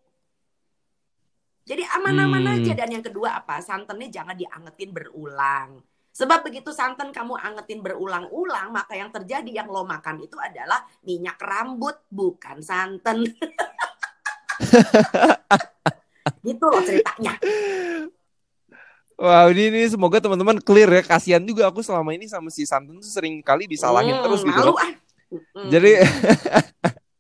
[1.65, 2.55] Jadi aman-aman Hmm.
[2.61, 2.73] aja.
[2.75, 3.61] Dan yang kedua apa?
[3.61, 5.81] Santannya jangan diangetin berulang.
[6.11, 11.39] Sebab begitu santan kamu angetin berulang-ulang, maka yang terjadi yang lo makan itu adalah minyak
[11.39, 13.25] rambut, bukan santan.
[16.47, 17.39] gitu loh ceritanya.
[19.15, 21.03] Wow, ini, ini semoga teman-teman clear ya.
[21.05, 24.49] Kasihan juga aku selama ini sama si Santan tuh sering kali disalahin Hmm, terus gitu
[24.51, 24.81] malu loh.
[24.81, 24.91] ah.
[25.31, 25.69] Mm.
[25.71, 25.91] Jadi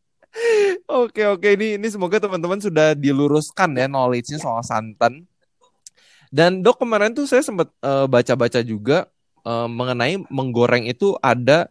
[0.90, 5.26] Oke oke ini ini semoga teman-teman sudah diluruskan ya knowledge-nya soal santan.
[6.30, 9.10] Dan dok kemarin tuh saya sempat eh, baca-baca juga
[9.42, 11.70] eh, mengenai menggoreng itu ada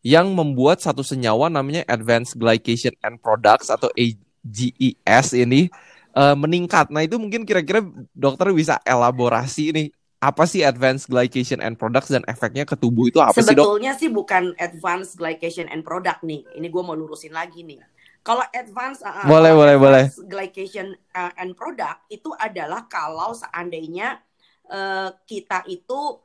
[0.00, 5.68] yang membuat satu senyawa namanya Advanced Glycation End Products atau AGES ini
[6.16, 6.88] eh, meningkat.
[6.88, 7.84] Nah itu mungkin kira-kira
[8.16, 9.82] dokter bisa elaborasi ini
[10.18, 13.62] apa sih Advanced Glycation End Products dan efeknya ke tubuh itu apa sih dok?
[13.62, 16.42] Sebetulnya sih bukan advanced glycation and product nih.
[16.58, 17.78] Ini gue mau lurusin lagi nih.
[18.26, 20.02] Kalau advanced, uh, Boleh, kalau boleh, boleh.
[20.10, 24.18] advanced glycation uh, and product itu adalah kalau seandainya
[24.66, 26.18] uh, kita itu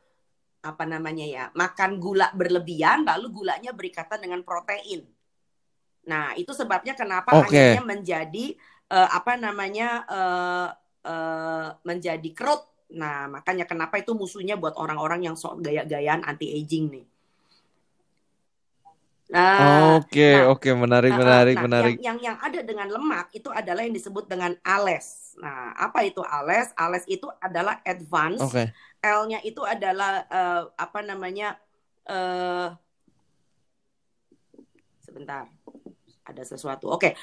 [0.65, 5.06] apa namanya ya makan gula berlebihan, lalu gulanya berikatan dengan protein.
[6.10, 7.53] Nah itu sebabnya kenapa Oke.
[7.53, 8.58] akhirnya menjadi
[8.89, 10.67] uh, apa namanya uh,
[11.06, 12.72] uh, menjadi kerut.
[12.93, 17.06] Nah makanya kenapa itu musuhnya buat orang-orang yang sok gaya-gayaan anti aging nih.
[19.34, 21.95] Nah, Oke nah, oke menarik Nah, menarik nah, menarik.
[21.97, 25.39] Yang, yang yang ada dengan lemak itu adalah yang disebut dengan ALES.
[25.41, 26.77] Nah, apa itu ALES?
[26.77, 28.45] ALES itu adalah advance.
[28.45, 28.69] Oke.
[29.01, 31.58] L-nya itu adalah eh, apa namanya?
[32.03, 32.69] eh
[35.01, 35.49] sebentar.
[36.23, 36.93] Ada sesuatu.
[36.93, 37.13] Oke.
[37.13, 37.15] Eh,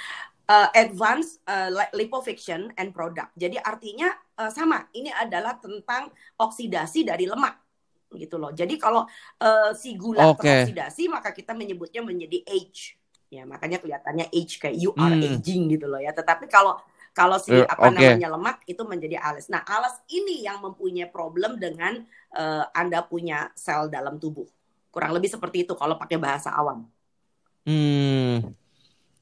[0.75, 3.31] advance eh, li- liposuction and product.
[3.39, 4.09] Jadi artinya
[4.41, 4.87] eh, sama.
[4.91, 7.55] Ini adalah tentang oksidasi dari lemak
[8.11, 8.51] gitu loh.
[8.51, 9.07] Jadi kalau
[9.39, 10.43] eh, si gula Oke.
[10.43, 12.99] teroksidasi maka kita menyebutnya menjadi age.
[13.31, 15.23] Ya, makanya kelihatannya age kayak you are Hmm.
[15.23, 16.11] aging gitu loh ya.
[16.11, 16.75] Tetapi kalau
[17.15, 17.95] kalau si Eh, apa oke.
[17.95, 19.51] namanya lemak itu menjadi ALS.
[19.51, 22.03] Nah, ALS ini yang mempunyai problem dengan
[22.35, 24.47] eh, Anda punya sel dalam tubuh.
[24.91, 26.87] Kurang lebih seperti itu kalau pakai bahasa awam.
[27.67, 28.55] Hmm.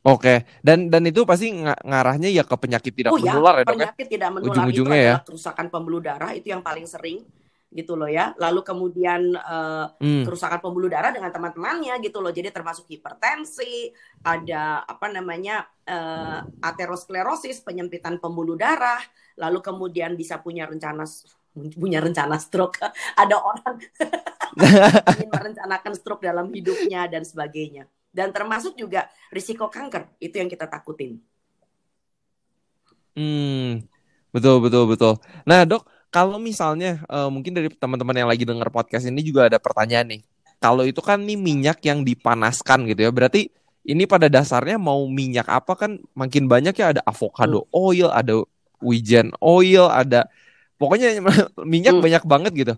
[0.07, 0.47] Oke.
[0.63, 3.69] Dan dan itu pasti nga- ngarahnya ya ke penyakit tidak oh ya, menular ya, Dok
[3.69, 3.75] ya?
[3.75, 5.17] penyakit tidak menular itu Ujung-ujungnya ya.
[5.27, 7.27] kerusakan pembuluh darah itu yang paling sering
[7.69, 8.33] gitu loh ya.
[8.41, 10.25] Lalu kemudian eh, Hmm.
[10.25, 12.33] kerusakan pembuluh darah dengan teman-temannya gitu loh.
[12.33, 13.93] Jadi termasuk hipertensi,
[14.25, 19.03] ada apa namanya eh, aterosklerosis, penyempitan pembuluh darah,
[19.37, 21.05] lalu kemudian bisa punya rencana
[21.75, 22.79] punya rencana stroke.
[23.21, 23.83] Ada orang
[25.19, 27.85] ingin merencanakan stroke dalam hidupnya dan sebagainya.
[28.09, 31.21] Dan termasuk juga risiko kanker, itu yang kita takutin.
[33.16, 33.83] Hmm.
[34.31, 35.12] Betul betul betul.
[35.49, 39.59] Nah, Dok, kalau misalnya eh, mungkin dari teman-teman yang lagi dengar podcast ini juga ada
[39.59, 40.21] pertanyaan nih.
[40.59, 43.11] Kalau itu kan nih minyak yang dipanaskan gitu ya.
[43.14, 43.49] Berarti
[43.88, 47.73] ini pada dasarnya mau minyak apa kan makin banyak ya ada avocado Hmm.
[47.73, 48.44] oil, ada
[48.83, 50.29] wijen oil, ada
[50.79, 51.18] pokoknya
[51.73, 52.05] minyak Hmm.
[52.05, 52.75] banyak banget gitu.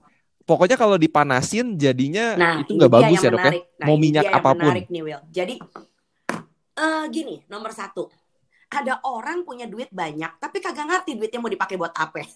[0.51, 3.53] Pokoknya kalau dipanasin jadinya Nah, itu nggak bagus ya, Dok ya.
[3.55, 4.59] Nah, Mau minyak yang apa pun.
[4.67, 5.23] menarik nih, Will.
[5.31, 5.55] Jadi
[6.75, 8.11] eh gini, nomor satu,
[8.67, 12.27] ada orang punya duit banyak, tapi kagak ngerti duitnya mau dipakai buat apa.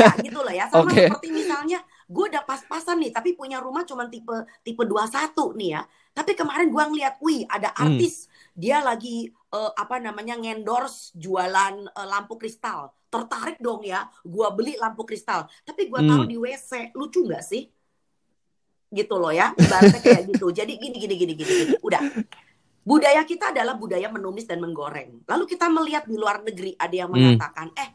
[0.00, 0.66] ya gitu loh ya.
[0.66, 1.08] Sama Oke.
[1.08, 5.82] seperti misalnya, gue udah pas-pasan nih, tapi punya rumah cuma tipe tipe 21 nih ya.
[6.10, 7.96] Tapi kemarin gue ngeliat, wih ada Hmm.
[7.96, 8.26] artis,
[8.60, 12.92] dia lagi eh, apa namanya ngendorse jualan eh, lampu kristal.
[13.08, 15.48] Tertarik dong ya, gue beli lampu kristal.
[15.64, 16.30] Tapi gue taruh Hmm.
[16.30, 17.66] di WC, lucu nggak sih?
[18.90, 20.50] Gitu loh ya, ibaratnya kayak gitu.
[20.58, 21.74] Jadi gini gini gini gini, gini.
[21.80, 22.02] udah.
[22.80, 25.22] Budaya kita adalah budaya menumis dan menggoreng.
[25.24, 27.36] Lalu kita melihat di luar negeri ada yang Hmm.
[27.36, 27.90] mengatakan, eh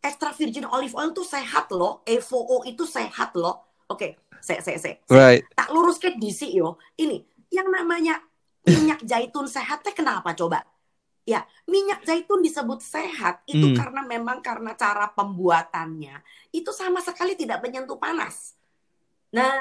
[0.00, 3.66] extra virgin olive oil tuh sehat loh, EVO itu sehat loh.
[3.86, 5.44] Oke, saya saya saya Right.
[5.52, 6.74] tak lurus ke DC yo.
[6.94, 7.18] Ini
[7.50, 8.18] yang namanya
[8.66, 10.62] minyak zaitun sehat teh kenapa coba?
[11.22, 13.78] Ya, minyak zaitun disebut sehat itu Hmm.
[13.78, 16.18] karena memang karena cara pembuatannya
[16.50, 18.58] itu sama sekali tidak menyentuh panas.
[19.30, 19.54] Nah,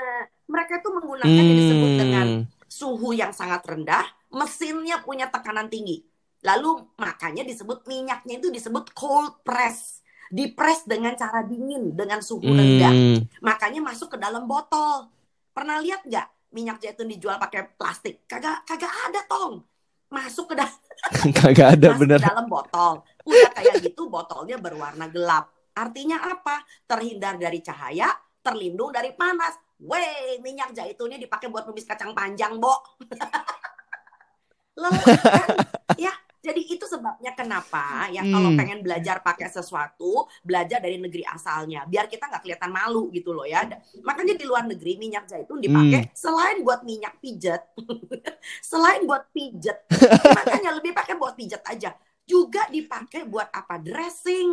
[0.49, 2.43] mereka itu menggunakan yang disebut dengan Hmm.
[2.65, 6.01] suhu yang sangat rendah, mesinnya punya tekanan tinggi.
[6.41, 10.01] Lalu makanya disebut minyaknya itu disebut cold press.
[10.31, 12.89] Dipres dengan cara dingin, dengan suhu rendah.
[12.89, 13.19] Hmm.
[13.43, 15.11] Makanya masuk ke dalam botol.
[15.53, 18.27] Pernah lihat nggak minyak zaitun dijual pakai plastik?
[18.27, 19.63] Kagak kagak ada tong.
[20.11, 20.75] Masuk ke dalam
[21.39, 22.19] Kagak ada bener.
[22.19, 23.01] dalam botol.
[23.23, 25.47] Udah kayak gitu botolnya berwarna gelap.
[25.71, 26.59] Artinya apa?
[26.83, 28.11] Terhindar dari cahaya,
[28.43, 29.55] terlindung dari panas.
[29.81, 32.75] Weh, minyak zaitunnya dipakai buat tumis kacang panjang, Bo.
[34.81, 35.49] Lelah kan?
[35.97, 36.13] Ya,
[36.51, 38.59] jadi itu sebabnya kenapa ya kalau Hmm.
[38.59, 43.47] pengen belajar pakai sesuatu, belajar dari negeri asalnya, biar kita nggak kelihatan malu gitu loh
[43.47, 43.63] ya.
[44.03, 47.61] Makanya di luar negeri minyak zaitun dipakai selain buat minyak pijat,
[48.71, 49.77] selain buat pijet,
[50.37, 51.95] makanya lebih pakai buat pijet aja,
[52.27, 53.79] juga dipakai buat apa?
[53.81, 54.49] Dressing.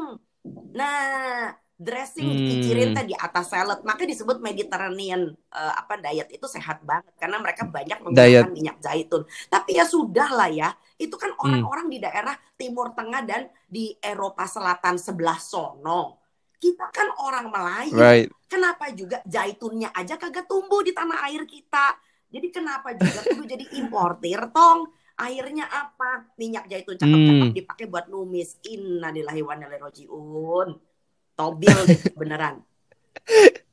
[0.76, 2.38] Nah, dressing Hmm.
[2.38, 7.62] dipikirin tadi atas salad, maka disebut Mediterranean eh, apa diet itu sehat banget karena mereka
[7.68, 8.52] banyak menggunakan Diet.
[8.52, 9.22] minyak zaitun.
[9.48, 11.42] Tapi ya sudah lah ya, itu kan Hmm.
[11.46, 16.18] orang-orang di daerah Timur Tengah dan di Eropa Selatan sebelah sono.
[16.58, 18.28] Kita kan orang Melayu, Right.
[18.50, 21.94] kenapa juga zaitunnya aja kagak tumbuh di tanah air kita?
[22.28, 24.90] Jadi kenapa juga kudu jadi importir tong?
[25.14, 26.34] Akhirnya apa?
[26.34, 27.54] Minyak zaitun cakep-cakep Hmm.
[27.54, 28.58] dipakai buat numis.
[28.66, 30.68] Innalillahi wa inna ilaihi rajiun.
[31.38, 32.58] Tobil deh, beneran.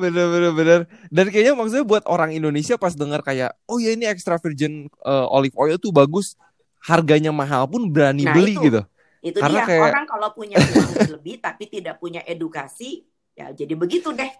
[0.00, 0.80] Bener bener bener.
[1.12, 5.28] Dan kayaknya maksudnya buat orang Indonesia pas dengar kayak oh ya ini extra virgin uh,
[5.28, 6.40] olive oil tuh bagus,
[6.80, 8.64] harganya mahal pun berani Nah, beli itu.
[8.64, 8.80] gitu.
[9.20, 13.04] Itu Karena dia kayak- orang kalau punya uang lebih tapi tidak punya edukasi,
[13.36, 14.32] ya jadi begitu deh.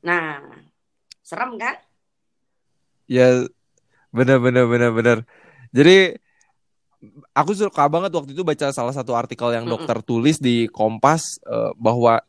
[0.00, 0.40] Nah,
[1.20, 1.76] serem kan?
[3.04, 3.44] Ya
[4.08, 5.18] bener bener bener bener.
[5.68, 6.16] Jadi
[7.36, 11.72] aku suka banget waktu itu baca salah satu artikel yang dokter tulis di Kompas eh,
[11.76, 12.24] bahwa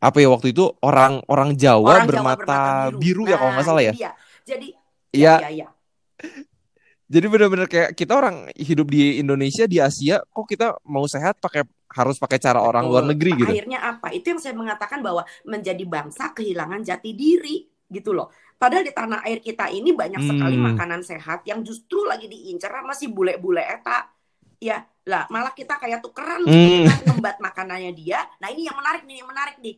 [0.00, 2.60] apa ya waktu itu orang orang Jawa Orang Jawa bermata
[2.90, 3.92] biru, ya kalau nggak Nah, salah ya.
[3.92, 4.10] dia.
[4.42, 4.68] Jadi
[5.12, 5.34] Iya.
[5.44, 5.68] ya, ya.
[7.10, 11.66] Jadi bener-bener kayak kita orang hidup di Indonesia di Asia kok kita mau sehat pakai
[11.90, 12.92] harus pakai cara orang Betul.
[12.94, 13.50] luar negeri gitu.
[13.50, 14.14] Akhirnya apa?
[14.14, 18.30] Itu yang saya mengatakan bahwa menjadi bangsa kehilangan jati diri gitu loh.
[18.54, 20.70] Padahal di tanah air kita ini banyak sekali Hmm.
[20.70, 24.06] makanan sehat yang justru lagi diincar sama si bule-bule eta.
[24.62, 26.86] Ya, lah malah kita kayak tukeran Hmm.
[27.02, 28.22] ngembat makanannya dia.
[28.38, 29.74] Nah, ini yang menarik nih, yang menarik nih.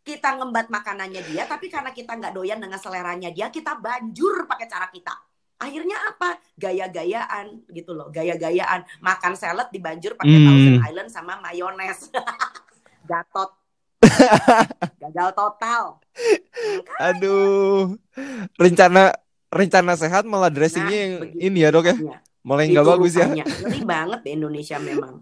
[0.00, 4.66] Kita ngembat makanannya dia, tapi karena kita nggak doyan dengan seleranya dia, kita banjur pakai
[4.66, 5.12] cara kita.
[5.60, 6.40] Akhirnya apa?
[6.56, 8.80] Gaya-gayaan gitu loh, gaya-gayaan.
[9.04, 10.46] Makan salad dibanjur pakai Hmm.
[10.48, 12.08] Thousand Island sama mayones.
[13.10, 13.52] Gatot.
[14.96, 16.00] Gagal total.
[16.96, 18.00] Aduh.
[18.56, 19.12] Rencana
[19.52, 21.94] rencana sehat malah dressingnya Nah, yang begitu ini ya, Dok ya.
[22.40, 23.26] Malah yang nggak bagus ya.
[23.28, 25.20] Ngeri banget di Indonesia memang.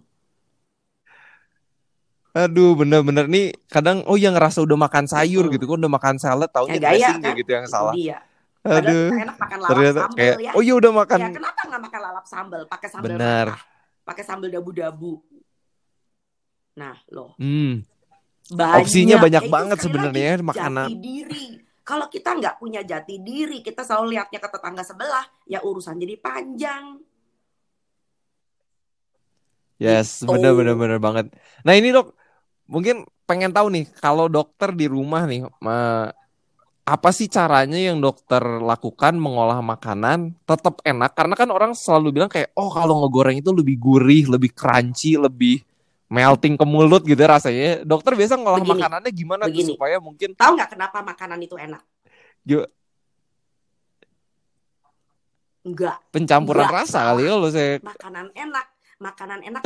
[2.39, 5.53] Aduh, bener-bener nih kadang oh yang ngerasa udah makan sayur Mm-mm.
[5.53, 7.39] gitu, kok udah makan salad taunya Ya, gaya, dressingnya kan?
[7.39, 7.93] gitu yang salah.
[7.93, 8.17] dia.
[8.59, 9.07] Padahal Aduh.
[9.17, 10.51] enak makan lalap Ternyata sambal kayak ya.
[10.51, 11.19] oh iya udah makan.
[11.19, 12.61] Ya kenapa nggak makan lalap sambal?
[12.65, 13.45] Pakai sambal Benar.
[13.49, 13.59] merah.
[14.01, 15.13] Pakai sambal dabu-dabu.
[16.75, 17.35] Nah, loh.
[17.35, 17.83] Hmm.
[18.49, 18.77] Banyak.
[18.79, 20.87] Opsinya banyak Ya, banget sebenarnya ya, makanan.
[20.87, 21.45] Jati diri.
[21.81, 26.15] Kalau kita nggak punya jati diri, kita selalu lihatnya ke tetangga sebelah, ya urusan jadi
[26.15, 27.01] panjang.
[29.77, 30.27] Yes, Gitu.
[30.27, 31.31] bener-bener bener banget.
[31.63, 32.11] Nah ini dok,
[32.69, 35.49] mungkin pengen tahu nih kalau dokter di rumah nih,
[36.89, 41.13] apa sih caranya yang dokter lakukan mengolah makanan tetap enak?
[41.17, 45.61] Karena kan orang selalu bilang kayak, oh kalau ngegoreng itu lebih gurih, lebih crunchy, lebih
[46.09, 47.85] melting ke mulut gitu rasanya.
[47.85, 49.69] Dokter biasa ngolah Begini, makanannya gimana tuh begini.
[49.77, 51.81] supaya mungkin Tahu nggak kenapa makanan itu enak?
[52.45, 52.65] Yo.
[55.61, 56.01] Enggak.
[56.09, 57.73] pencampuran Nggak rasa kali ya kalau saya.
[57.83, 58.65] makanan enak
[58.99, 59.63] makanan enak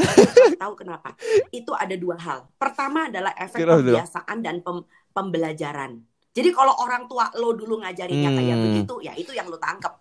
[0.56, 1.18] tahu kenapa
[1.50, 5.98] itu ada dua hal pertama adalah efek pembiasaan dan pem- pembelajaran
[6.30, 8.66] jadi kalau orang tua lo dulu ngajarinnya kayak Hmm.
[8.68, 9.94] begitu ya itu yang lo tangkep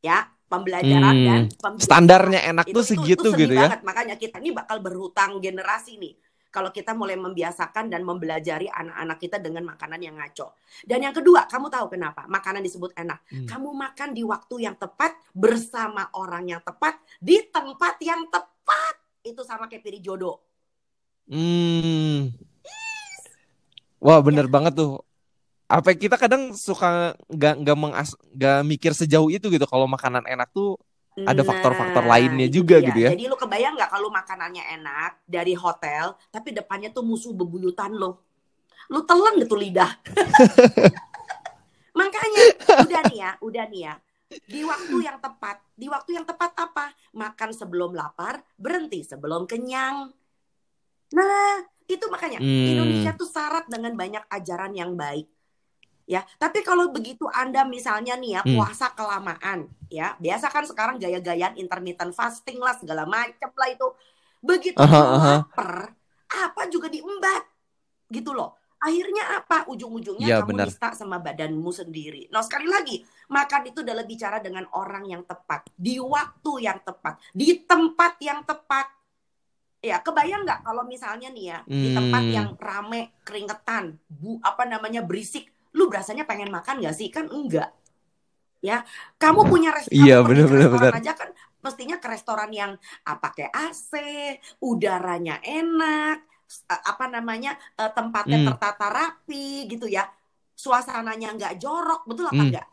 [0.00, 1.26] ya pembelajaran Hmm.
[1.26, 1.80] dan pembiasaan.
[1.82, 3.60] Standarnya enak itu, tuh itu- segitu itu seni gitu ya.
[3.66, 3.80] banget.
[3.82, 6.12] makanya kita ini bakal berhutang generasi nih
[6.54, 10.54] kalau kita mulai membiasakan dan membelajari anak-anak kita dengan makanan yang ngaco.
[10.86, 13.18] Dan yang kedua, kamu tahu kenapa makanan disebut enak?
[13.26, 13.50] Hmm.
[13.50, 18.94] Kamu makan di waktu yang tepat bersama orang yang tepat di tempat yang tepat.
[19.26, 20.38] Itu sama kayak pilih jodoh.
[21.26, 22.30] Hmm.
[23.98, 25.02] Wah bener banget tuh.
[25.66, 30.46] Apa kita kadang suka nggak nggak mengas nggak mikir sejauh itu gitu kalau makanan enak
[30.54, 30.78] tuh
[31.14, 32.90] ada faktor-faktor lainnya juga dia.
[32.90, 33.10] gitu ya.
[33.14, 38.26] Jadi lu kebayang nggak kalau makanannya enak dari hotel, tapi depannya tuh musuh bebuyutan lo.
[38.90, 39.94] Lu telan gitu lidah.
[41.98, 42.42] Makanya
[42.82, 43.94] udah nih ya, udah nih ya.
[44.50, 46.90] Di waktu yang tepat, di waktu yang tepat apa?
[47.14, 50.10] Makan sebelum lapar, berhenti sebelum kenyang.
[51.14, 51.54] Nah,
[51.86, 52.66] itu makanya Hmm.
[52.74, 55.30] Indonesia tuh syarat dengan banyak ajaran yang baik.
[56.04, 58.60] Ya, tapi kalau begitu Anda misalnya nih ya Hmm.
[58.60, 63.88] puasa kelamaan, ya biasa kan sekarang gaya-gayaan intermittent fasting lah segala macam lah itu.
[64.44, 65.48] Begitu lu aha.
[65.48, 65.96] lapar,
[66.28, 67.48] apa juga diembat,
[68.12, 68.52] gitu loh.
[68.84, 69.64] Akhirnya apa?
[69.64, 70.68] Ujung-ujungnya Iya, kamu benar.
[70.68, 72.28] nista sama badanmu sendiri.
[72.28, 73.00] Nah sekali lagi,
[73.32, 78.44] makan itu adalah bicara dengan orang yang tepat, di waktu yang tepat, di tempat yang
[78.44, 78.92] tepat.
[79.80, 82.36] Ya, kebayang nggak kalau misalnya nih ya di tempat Hmm.
[82.36, 87.08] yang rame, keringetan, bu apa namanya berisik, lu berasanya pengen makan nggak sih?
[87.14, 87.68] Kan enggak.
[88.64, 88.80] Ya,
[89.20, 91.30] kamu punya Iya, pergi ke benar, benar, restoran aja kan
[91.64, 92.72] Mestinya ke restoran yang
[93.08, 93.92] ah, pakai AC,
[94.60, 96.16] udaranya enak,
[96.72, 98.46] eh, apa namanya eh, tempatnya Hmm.
[98.46, 100.04] tertata rapi gitu ya,
[100.56, 102.48] suasananya nggak jorok, betul apa Hmm.
[102.48, 102.66] enggak?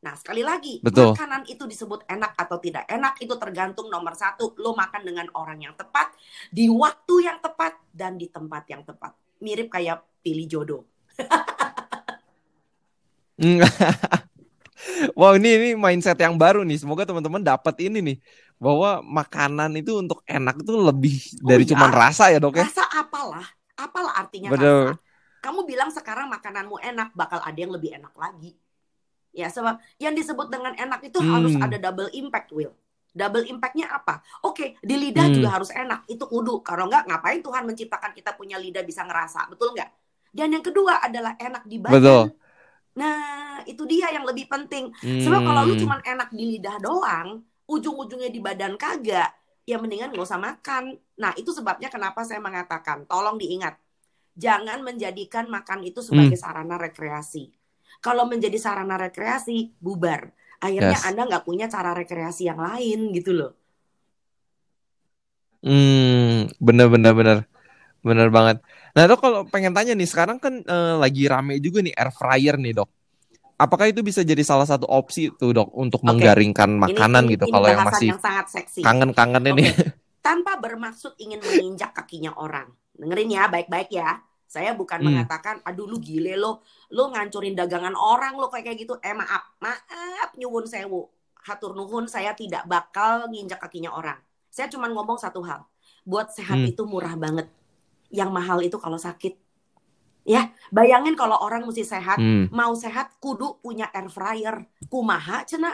[0.00, 0.96] Nah sekali lagi Betul.
[0.96, 5.60] makanan itu disebut enak atau tidak enak itu tergantung nomor satu lo makan dengan orang
[5.60, 6.16] yang tepat
[6.48, 9.12] di waktu yang tepat dan di tempat yang tepat.
[9.44, 10.82] Mirip kayak pilih jodoh.
[15.12, 16.80] Wow, ini ini mindset yang baru nih.
[16.80, 18.16] Semoga teman-teman dapat ini nih
[18.60, 21.70] bahwa makanan itu untuk enak itu lebih dari ya.
[21.76, 22.64] cuman rasa ya, Dok ya.
[22.68, 24.96] Rasa apalah, apalah artinya Betul.
[24.96, 25.00] rasa.
[25.40, 28.56] Kamu bilang sekarang makananmu enak, bakal ada yang lebih enak lagi.
[29.32, 31.28] Ya, sebab yang disebut dengan enak itu Hmm.
[31.28, 32.72] harus ada double impact, Will.
[33.12, 34.20] Double impactnya apa?
[34.44, 35.36] Oke, di lidah Hmm.
[35.40, 36.04] juga harus enak.
[36.08, 36.60] Itu kudu.
[36.64, 39.48] Kalau enggak, ngapain Tuhan menciptakan kita punya lidah bisa ngerasa?
[39.48, 39.90] Betul nggak?
[40.30, 42.00] Dan yang kedua adalah enak di badan.
[42.02, 42.24] Betul.
[43.00, 44.90] Nah, itu dia yang lebih penting.
[45.18, 45.82] Sebab kalau lu Hmm.
[45.82, 49.30] cuma enak di lidah doang, ujung-ujungnya di badan kagak,
[49.66, 50.98] ya mendingan gak usah makan.
[51.18, 53.78] Nah, itu sebabnya kenapa saya mengatakan, tolong diingat,
[54.38, 56.42] jangan menjadikan makan itu sebagai Hmm.
[56.42, 57.50] sarana rekreasi.
[58.00, 60.32] Kalau menjadi sarana rekreasi, bubar.
[60.60, 61.06] Akhirnya Yes.
[61.08, 63.52] Anda nggak punya cara rekreasi yang lain gitu loh.
[65.64, 67.38] Hmm, bener bener bener
[68.00, 68.60] bener banget.
[68.90, 72.56] Nah dok kalau pengen tanya nih sekarang kan eh, lagi rame juga nih air fryer
[72.56, 72.88] nih dok.
[73.56, 76.08] Apakah itu bisa jadi salah satu opsi tuh dok untuk Oke.
[76.08, 78.80] menggaringkan Ini- makanan ini, gitu ini kalau yang masih yang sangat seksi.
[78.80, 79.64] kangen-kangen ini.
[79.68, 79.84] Oke.
[80.26, 82.68] Tanpa bermaksud ingin menginjak kakinya orang.
[82.92, 84.20] Dengerin ya, baik-baik ya.
[84.44, 85.06] Saya bukan Hmm.
[85.12, 88.94] mengatakan, aduh lu gile lo, lu ngancurin dagangan orang lo kayak kayak gitu.
[88.98, 91.08] Eh maaf, maaf nyuwun sewu.
[91.40, 94.16] Hatur nuhun, saya tidak bakal nginjak kakinya orang.
[94.48, 95.64] Saya cuma ngomong satu hal.
[96.02, 96.66] Buat sehat Hmm.
[96.66, 97.48] itu murah banget.
[98.10, 99.38] Yang mahal itu kalau sakit.
[100.22, 102.52] Ya, bayangin kalau orang mesti sehat, Hmm.
[102.52, 104.68] mau sehat kudu punya air fryer.
[104.86, 105.72] Kumaha cena?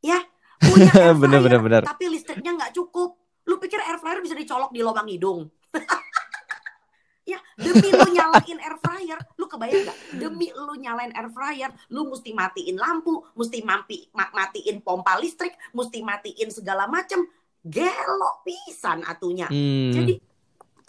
[0.00, 0.22] Ya,
[0.58, 1.82] punya air fryer, Bener, bener, bener.
[1.84, 3.18] tapi listriknya nggak cukup.
[3.44, 5.46] Lu pikir air fryer bisa dicolok di lubang hidung?
[7.30, 9.98] ya, demi lu nyalain air fryer, lu kebayang nggak?
[10.16, 15.54] Demi lu nyalain air fryer, lu mesti matiin lampu, mesti mampi, ma- matiin pompa listrik,
[15.70, 17.22] mesti matiin segala macem.
[17.62, 19.46] Gelo pisan atunya.
[19.46, 19.90] Hmm.
[19.90, 20.22] Jadi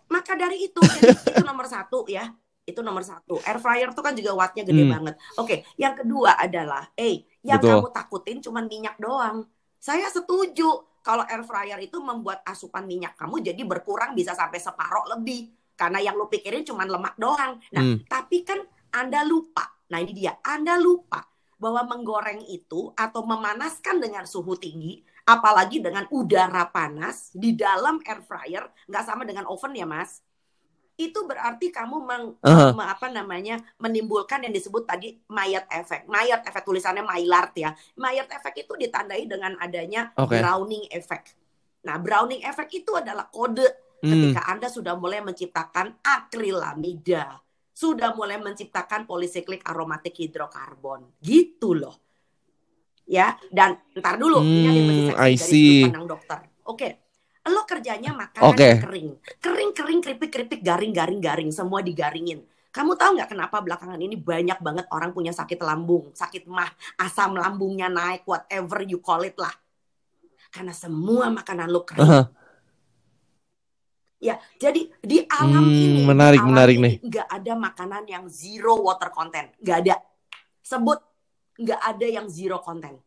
[0.08, 2.28] maka dari itu, jadi itu nomor satu ya.
[2.68, 3.40] Itu nomor satu.
[3.48, 4.92] Air fryer tuh kan juga wattnya gede Hmm.
[4.92, 5.16] banget.
[5.40, 7.80] Oke, yang kedua adalah, eh, yang Betul.
[7.80, 9.48] kamu takutin cuma minyak doang.
[9.80, 10.68] Saya setuju
[11.00, 15.48] kalau air fryer itu membuat asupan minyak kamu jadi berkurang bisa sampai separoh lebih.
[15.78, 17.56] Karena yang lu pikirin cuma lemak doang.
[17.72, 18.04] Nah, Hmm.
[18.04, 18.60] tapi kan
[18.92, 19.64] Anda lupa.
[19.88, 20.36] Nah, ini dia.
[20.44, 21.24] Anda lupa
[21.56, 28.24] bahwa menggoreng itu atau memanaskan dengan suhu tinggi, apalagi dengan udara panas di dalam air
[28.24, 30.24] fryer, nggak sama dengan oven ya, Mas.
[30.98, 32.26] Itu berarti kamu meng,
[32.74, 36.10] me- apa namanya menimbulkan yang disebut tadi mayat efek.
[36.10, 37.76] Mayat efek tulisannya Maillard ya.
[38.00, 40.42] Mayat efek itu ditandai dengan adanya Oke.
[40.42, 41.38] browning effect.
[41.86, 44.14] Nah, browning effect itu adalah kode Hmm.
[44.14, 47.42] ketika Anda sudah mulai menciptakan akrilamida,
[47.74, 51.18] sudah mulai menciptakan polisiklik aromatik hidrokarbon.
[51.18, 51.98] Gitu loh.
[53.08, 56.40] Ya, dan ntar dulu ini ada yang Hmm, dari sudut pandang dokter.
[56.68, 56.90] Oke.
[57.48, 59.10] Lo kerjanya makanan yang kering.
[59.40, 61.50] Kering, kering, keripik, keripik, garing, garing, garing.
[61.50, 62.44] Semua digaringin.
[62.68, 66.68] Kamu tahu nggak kenapa belakangan ini banyak banget orang punya sakit lambung, sakit mah,
[67.00, 69.56] asam lambungnya naik, whatever you call it lah.
[70.52, 72.04] Karena semua makanan lo kering.
[72.04, 72.22] Aha.
[74.18, 76.96] Ya, jadi di alam Hmm, ini, menarik, alam menarik ini nih.
[77.06, 79.96] nggak ada makanan yang zero water content, nggak ada.
[80.60, 81.00] Sebut
[81.58, 82.98] nggak ada yang zero content,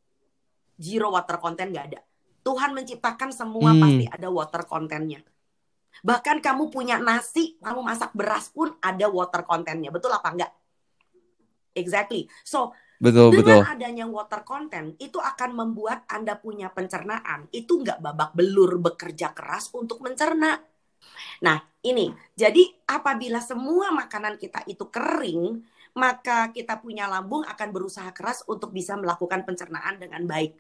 [0.77, 2.01] zero water content nggak ada.
[2.41, 3.83] Tuhan menciptakan semua Hmm.
[3.85, 5.21] pasti ada water contentnya.
[6.01, 10.53] Bahkan kamu punya nasi, kamu masak beras pun ada water contentnya, betul apa enggak?
[11.77, 12.27] Exactly.
[12.43, 13.65] So Betul, betul.
[13.65, 19.33] dengan adanya water content itu akan membuat Anda punya pencernaan itu nggak babak belur bekerja
[19.33, 20.61] keras untuk mencerna.
[21.41, 25.65] Nah, ini jadi apabila semua makanan kita itu kering,
[25.96, 30.53] maka kita punya lambung akan berusaha keras untuk bisa melakukan pencernaan dengan baik.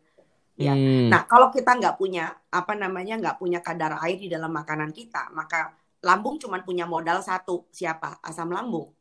[0.60, 0.76] Ya.
[0.76, 1.08] Hmm.
[1.08, 5.32] Nah, kalau kita nggak punya apa namanya nggak punya kadar air di dalam makanan kita,
[5.32, 5.72] maka
[6.04, 8.20] lambung cuma punya modal satu, siapa?
[8.20, 8.92] Asam lambung.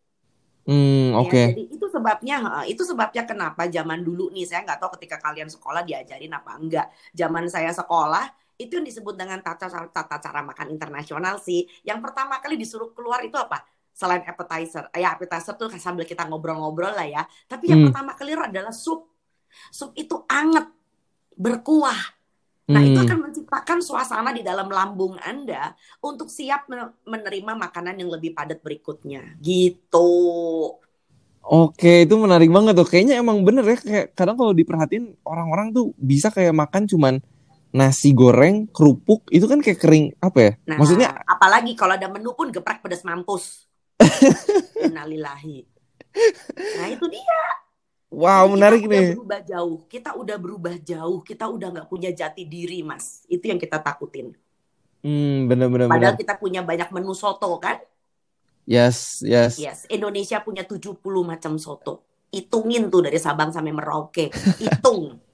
[0.69, 1.43] Hmm, Ya, oke.
[1.49, 2.35] jadi itu sebabnya
[2.69, 6.87] itu sebabnya kenapa zaman dulu nih saya nggak tahu ketika kalian sekolah diajarin apa enggak.
[7.11, 8.29] Zaman saya sekolah
[8.59, 11.65] itu yang disebut dengan tata tata cara makan internasional sih.
[11.81, 13.65] Yang pertama kali disuruh keluar itu apa?
[13.99, 17.27] Selain appetizer, ya appetizer tuh sambil kita ngobrol-ngobrol lah ya.
[17.51, 17.87] Tapi yang Hmm.
[17.91, 19.11] pertama kali adalah sup.
[19.75, 20.71] Sup itu anget,
[21.35, 22.15] berkuah.
[22.69, 23.07] Nah, itu Hmm.
[23.11, 28.63] akan menciptakan suasana di dalam lambung Anda untuk siap men- menerima makanan yang lebih padat
[28.63, 29.35] berikutnya.
[29.43, 30.07] Gitu.
[31.43, 32.87] Oke, itu menarik banget tuh.
[32.87, 33.77] Kayaknya emang bener ya.
[33.81, 37.13] Kayak kadang kalau diperhatiin orang-orang tuh bisa kayak makan cuman
[37.69, 40.51] nasi goreng, kerupuk, itu kan kayak kering apa ya?
[40.69, 43.68] Nah, Maksudnya apalagi kalau ada menu pun geprek pedas mampus.
[44.79, 45.57] Innalillahi.
[46.77, 47.39] Nah itu dia.
[48.11, 49.09] wow Jadi menarik kita udah nih.
[49.11, 49.77] berubah jauh.
[49.87, 51.19] Kita udah berubah jauh.
[51.23, 53.23] Kita udah nggak punya jati diri, Mas.
[53.29, 54.33] Itu yang kita takutin.
[55.03, 55.87] Hmm, bener-bener.
[55.87, 56.21] Padahal bener.
[56.21, 57.79] kita punya banyak menu soto kan?
[58.69, 59.57] Yes, yes.
[59.57, 62.05] Yes, Indonesia punya 70 macam soto.
[62.29, 64.29] Hitungin tuh dari Sabang sampai Merauke.
[64.61, 65.17] Hitung.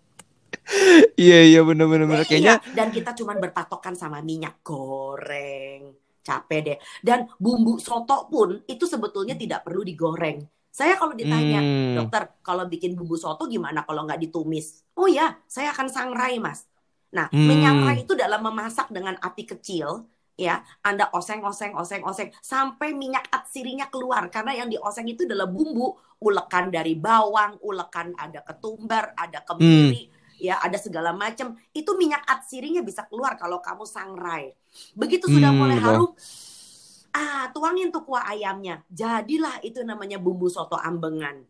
[1.20, 1.86] Iya, iya bener.
[2.26, 5.94] Kayaknya Iya, dan kita cuman berpatokan sama minyak goreng.
[6.26, 6.78] Capek deh.
[7.08, 10.42] Dan bumbu soto pun itu sebetulnya tidak perlu digoreng.
[10.74, 14.84] Saya kalau ditanya, Hmm, dokter, kalau bikin bumbu soto gimana kalau nggak ditumis?
[15.00, 16.68] Oh ya, saya akan sangrai, Mas.
[17.16, 17.48] Nah, Hmm.
[17.48, 20.04] menyangrai itu dalam memasak dengan api kecil,
[20.36, 20.60] ya.
[20.84, 25.96] Anda oseng, oseng, oseng, oseng sampai minyak atsirinya keluar karena yang dioseng itu adalah bumbu,
[26.20, 31.56] ulekan dari bawang, ulekan ada ketumbar, ada kemiri, ya, ada segala macam.
[31.72, 34.52] Itu minyak atsirinya bisa keluar kalau kamu sangrai.
[34.96, 36.12] Begitu sudah Hmm, mulai harum,
[37.16, 38.84] ah, tuangin tuh kuah ayamnya.
[38.92, 41.44] Jadilah itu namanya bumbu soto ambengan.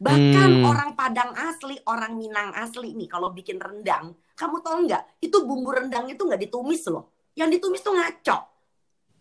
[0.00, 0.66] Bahkan Hmm.
[0.66, 5.22] orang Padang asli, orang Minang asli nih kalau bikin rendang, kamu tahu nggak?
[5.22, 7.14] Itu bumbu rendang itu nggak ditumis loh.
[7.38, 8.38] Yang ditumis tuh ngaco.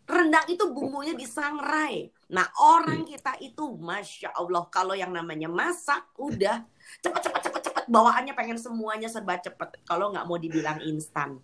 [0.04, 2.12] Rendang itu bumbunya disangrai.
[2.34, 6.66] Nah orang kita itu, masya Allah, kalau yang namanya masak udah
[7.00, 7.43] cepet cepet
[7.84, 9.84] cepet bawaannya pengen semuanya serba cepet.
[9.84, 11.44] Kalau nggak mau dibilang instan.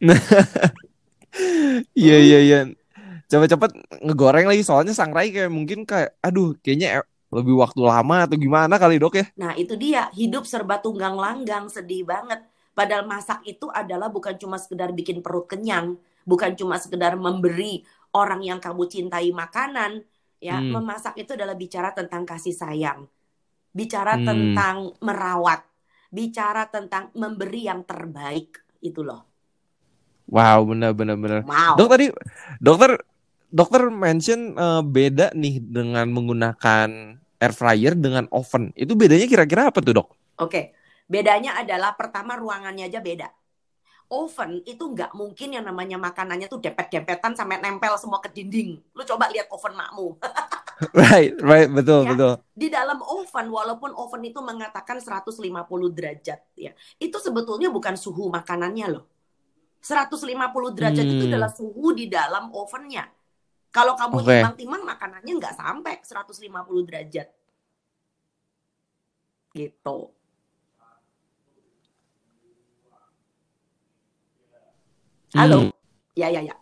[1.96, 2.58] Iya, iya, iya.
[3.24, 3.72] Coba cepet
[4.04, 8.76] ngegoreng lagi soalnya sangrai kayak mungkin kayak aduh, kayaknya e- lebih waktu lama atau gimana
[8.76, 9.24] kali, Dok ya?
[9.40, 12.44] Nah itu dia, hidup serba tunggang langgang, sedih banget.
[12.76, 15.96] Padahal masak itu adalah bukan cuma sekedar bikin perut kenyang,
[16.28, 20.04] bukan cuma sekedar memberi orang yang kamu cintai makanan,
[20.36, 20.60] ya.
[20.60, 20.76] Hmm.
[20.76, 23.08] Memasak itu adalah bicara tentang kasih sayang,
[23.72, 24.26] bicara Hmm.
[24.28, 25.64] tentang merawat,
[26.12, 29.24] bicara tentang memberi yang terbaik, itu loh.
[30.28, 31.40] Wow, bener bener bener.
[31.44, 31.76] Wow.
[31.76, 32.06] Dok tadi
[32.56, 32.96] dokter
[33.52, 36.88] dokter mention eh, beda nih dengan menggunakan
[37.42, 38.70] air fryer dengan oven.
[38.72, 40.08] Itu bedanya kira-kira apa tuh, Dok?
[40.40, 40.72] Oke,
[41.10, 43.28] bedanya adalah pertama ruangannya aja beda.
[44.12, 48.76] Oven itu nggak mungkin yang namanya makanannya tuh dempet-dempetan sampai nempel semua ke dinding.
[48.92, 50.20] Lu coba lihat oven makmu.
[50.96, 52.10] Right, right, betul, Ya.
[52.14, 52.32] betul.
[52.52, 58.98] Di dalam oven, walaupun oven itu mengatakan 150 derajat, ya, itu sebetulnya bukan suhu makanannya
[58.98, 59.04] loh.
[59.82, 61.30] 150 derajat itu Hmm.
[61.34, 63.10] adalah suhu di dalam ovennya.
[63.72, 64.26] Kalau kamu Oke.
[64.30, 67.28] timbang-timbang makanannya nggak sampai 150 derajat.
[69.52, 69.98] Gitu.
[75.32, 75.58] Halo?
[75.66, 75.72] Hmm.
[76.12, 76.56] Ya, ya, ya.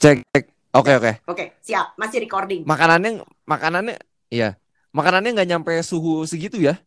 [0.00, 0.44] Cek, cek.
[0.78, 1.12] Oke, oke.
[1.26, 1.98] Oke, siap.
[1.98, 2.62] Masih recording.
[2.62, 3.98] Makanannya makanannya
[4.30, 4.54] iya.
[4.94, 6.78] Makanannya nggak nyampe suhu segitu ya?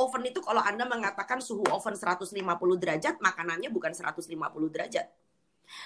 [0.00, 2.32] oven itu kalau Anda mengatakan suhu oven 150
[2.80, 4.32] derajat, makanannya bukan 150
[4.72, 5.12] derajat.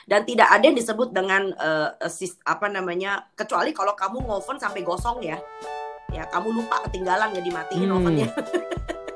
[0.06, 4.86] Dan tidak ada yang disebut dengan eh, sis- apa namanya, kecuali kalau kamu ngoven sampai
[4.86, 5.36] gosong ya.
[6.14, 7.98] Ya, kamu lupa ketinggalan ya dimatiin Hmm.
[7.98, 8.28] ovennya.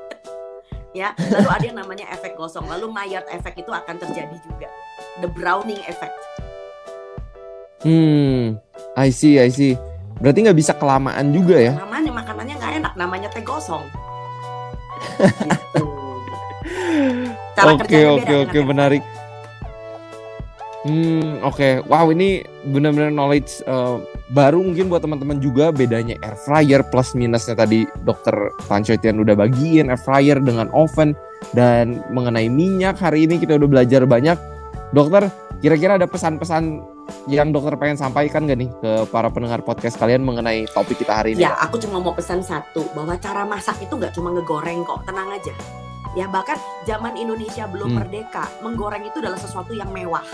[0.99, 2.67] ya, lalu ada yang namanya efek gosong.
[2.67, 4.67] Lalu Maillard efek itu akan terjadi juga.
[5.23, 6.11] The browning effect.
[7.83, 8.59] Hmm,
[8.99, 9.79] I see, I see.
[10.19, 11.73] Berarti nggak bisa kelamaan juga ya?
[11.79, 13.83] Namanya makanannya nggak enak, namanya teh gosong.
[15.19, 15.83] gitu.
[17.55, 19.03] Cara Oke, oke, oke, menarik.
[20.87, 21.83] Hmm, oke.
[21.91, 23.95] Wow, ini benar-benar knowledge eh,
[24.31, 28.31] baru mungkin buat teman-teman juga bedanya air fryer plus minusnya tadi dokter
[28.71, 31.11] Pancoitian udah bagiin air fryer dengan oven
[31.51, 34.39] dan mengenai minyak hari ini kita udah belajar banyak.
[34.95, 35.27] Dokter,
[35.59, 36.79] kira-kira ada pesan-pesan
[37.27, 41.35] yang dokter pengen sampaikan gak nih ke para pendengar podcast kalian mengenai topik kita hari
[41.37, 41.45] ini?
[41.45, 45.29] Ya, aku cuma mau pesan satu bahwa cara masak itu nggak cuma ngegoreng kok, tenang
[45.33, 45.53] aja.
[46.17, 46.57] Ya bahkan
[46.89, 47.97] zaman Indonesia belum Hmm.
[48.01, 50.25] merdeka, menggoreng itu adalah sesuatu yang mewah.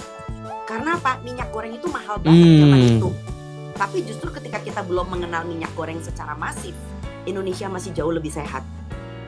[0.63, 1.19] Karena apa?
[1.19, 2.91] Minyak goreng itu mahal banget zaman Hmm.
[2.95, 3.09] itu.
[3.75, 6.71] Tapi justru ketika kita belum mengenal minyak goreng secara masif,
[7.27, 8.63] Indonesia masih jauh lebih sehat.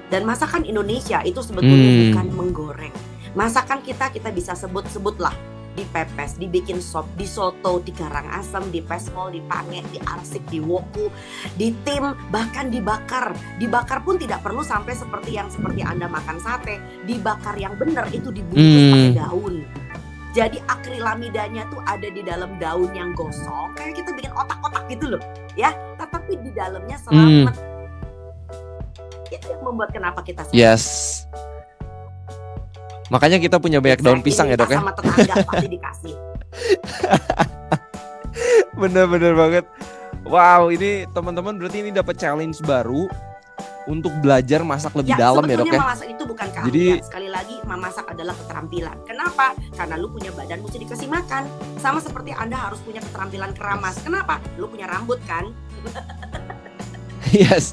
[0.07, 2.03] Dan masakan Indonesia itu sebetulnya Hmm.
[2.15, 2.95] bukan menggoreng.
[3.35, 5.35] Masakan kita kita bisa sebut-sebut lah
[5.77, 10.57] dipepes, dibikin sop, di soto, di garang asem, di pesmol, di pange, di arsik, di
[10.57, 11.13] woku,
[11.53, 13.37] di tim, bahkan dibakar.
[13.61, 16.81] Dibakar pun tidak perlu sampai seperti yang seperti Anda makan sate.
[17.05, 18.91] Dibakar yang benar itu dibungkus Hmm.
[18.91, 19.55] pakai daun.
[20.33, 25.21] Jadi akrilamidanya tuh ada di dalam daun yang gosong, kayak kita bikin otak-otak gitu loh,
[25.57, 25.73] ya.
[25.97, 27.53] Tetapi di dalamnya selamat.
[29.33, 30.53] Itu yang membuat kenapa kita sehat.
[30.53, 31.25] Yes.
[33.07, 34.79] Makanya kita punya banyak daun pisang ya dok ya?
[34.83, 36.15] Sama tetangga pasti dikasih.
[38.81, 39.65] Bener-bener banget.
[40.27, 43.07] Wow, ini teman-teman berarti ini dapat challenge baru
[43.87, 45.79] untuk belajar masak lebih ya, dalam ya dok ya.
[45.79, 46.67] memasak itu bukan keahlian.
[46.67, 48.97] Jadi sekali lagi memasak adalah keterampilan.
[49.07, 49.55] Kenapa?
[49.71, 51.43] Karena lu punya badan mesti dikasih makan.
[51.79, 53.95] Sama seperti anda harus punya keterampilan keramas.
[54.03, 54.43] Kenapa?
[54.59, 55.47] Lu punya rambut kan?
[57.31, 57.71] yes.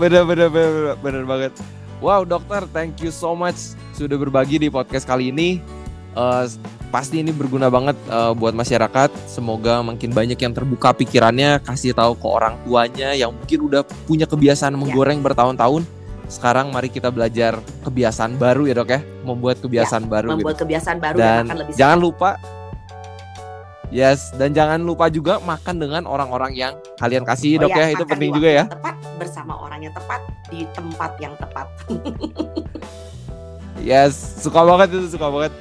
[0.00, 1.52] bener, bener, bener, bener banget.
[1.98, 5.58] Wow dokter, thank you so much sudah berbagi di podcast kali ini.
[6.14, 6.46] Uh,
[6.94, 9.10] pasti ini berguna banget uh, buat masyarakat.
[9.26, 14.30] Semoga makin banyak yang terbuka pikirannya, kasih tahu ke orang tuanya yang mungkin udah punya
[14.30, 14.78] kebiasaan ya.
[14.78, 15.82] menggoreng bertahun-tahun.
[16.30, 20.28] Sekarang mari kita belajar kebiasaan baru ya dok ya, membuat kebiasaan ya, baru.
[20.38, 20.62] Membuat gitu.
[20.70, 22.30] kebiasaan baru dan akan lebih jangan lupa,
[23.88, 27.94] yes, dan jangan lupa juga makan dengan orang-orang yang kalian kasih oh dok ya, ya.
[27.96, 28.64] itu penting juga ya.
[28.68, 30.20] Tepat bersama orang yang tepat
[30.52, 31.66] di tempat yang tepat.
[33.88, 35.52] yes, suka banget itu suka banget.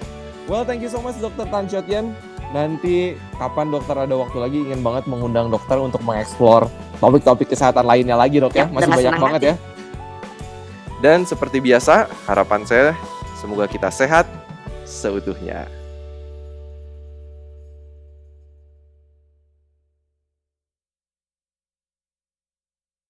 [0.47, 2.15] Well, thank you so much Dokter Tan Shotian.
[2.55, 6.71] Nanti kapan dokter ada waktu lagi ingin banget mengundang dokter untuk mengeksplor
[7.03, 8.71] topik-topik kesehatan lainnya lagi dok ya.
[8.71, 9.49] ya Masih banyak banget hati.
[9.51, 9.55] ya.
[10.97, 12.97] Dan seperti biasa, harapan saya
[13.37, 14.25] semoga kita sehat
[14.87, 15.69] seutuhnya.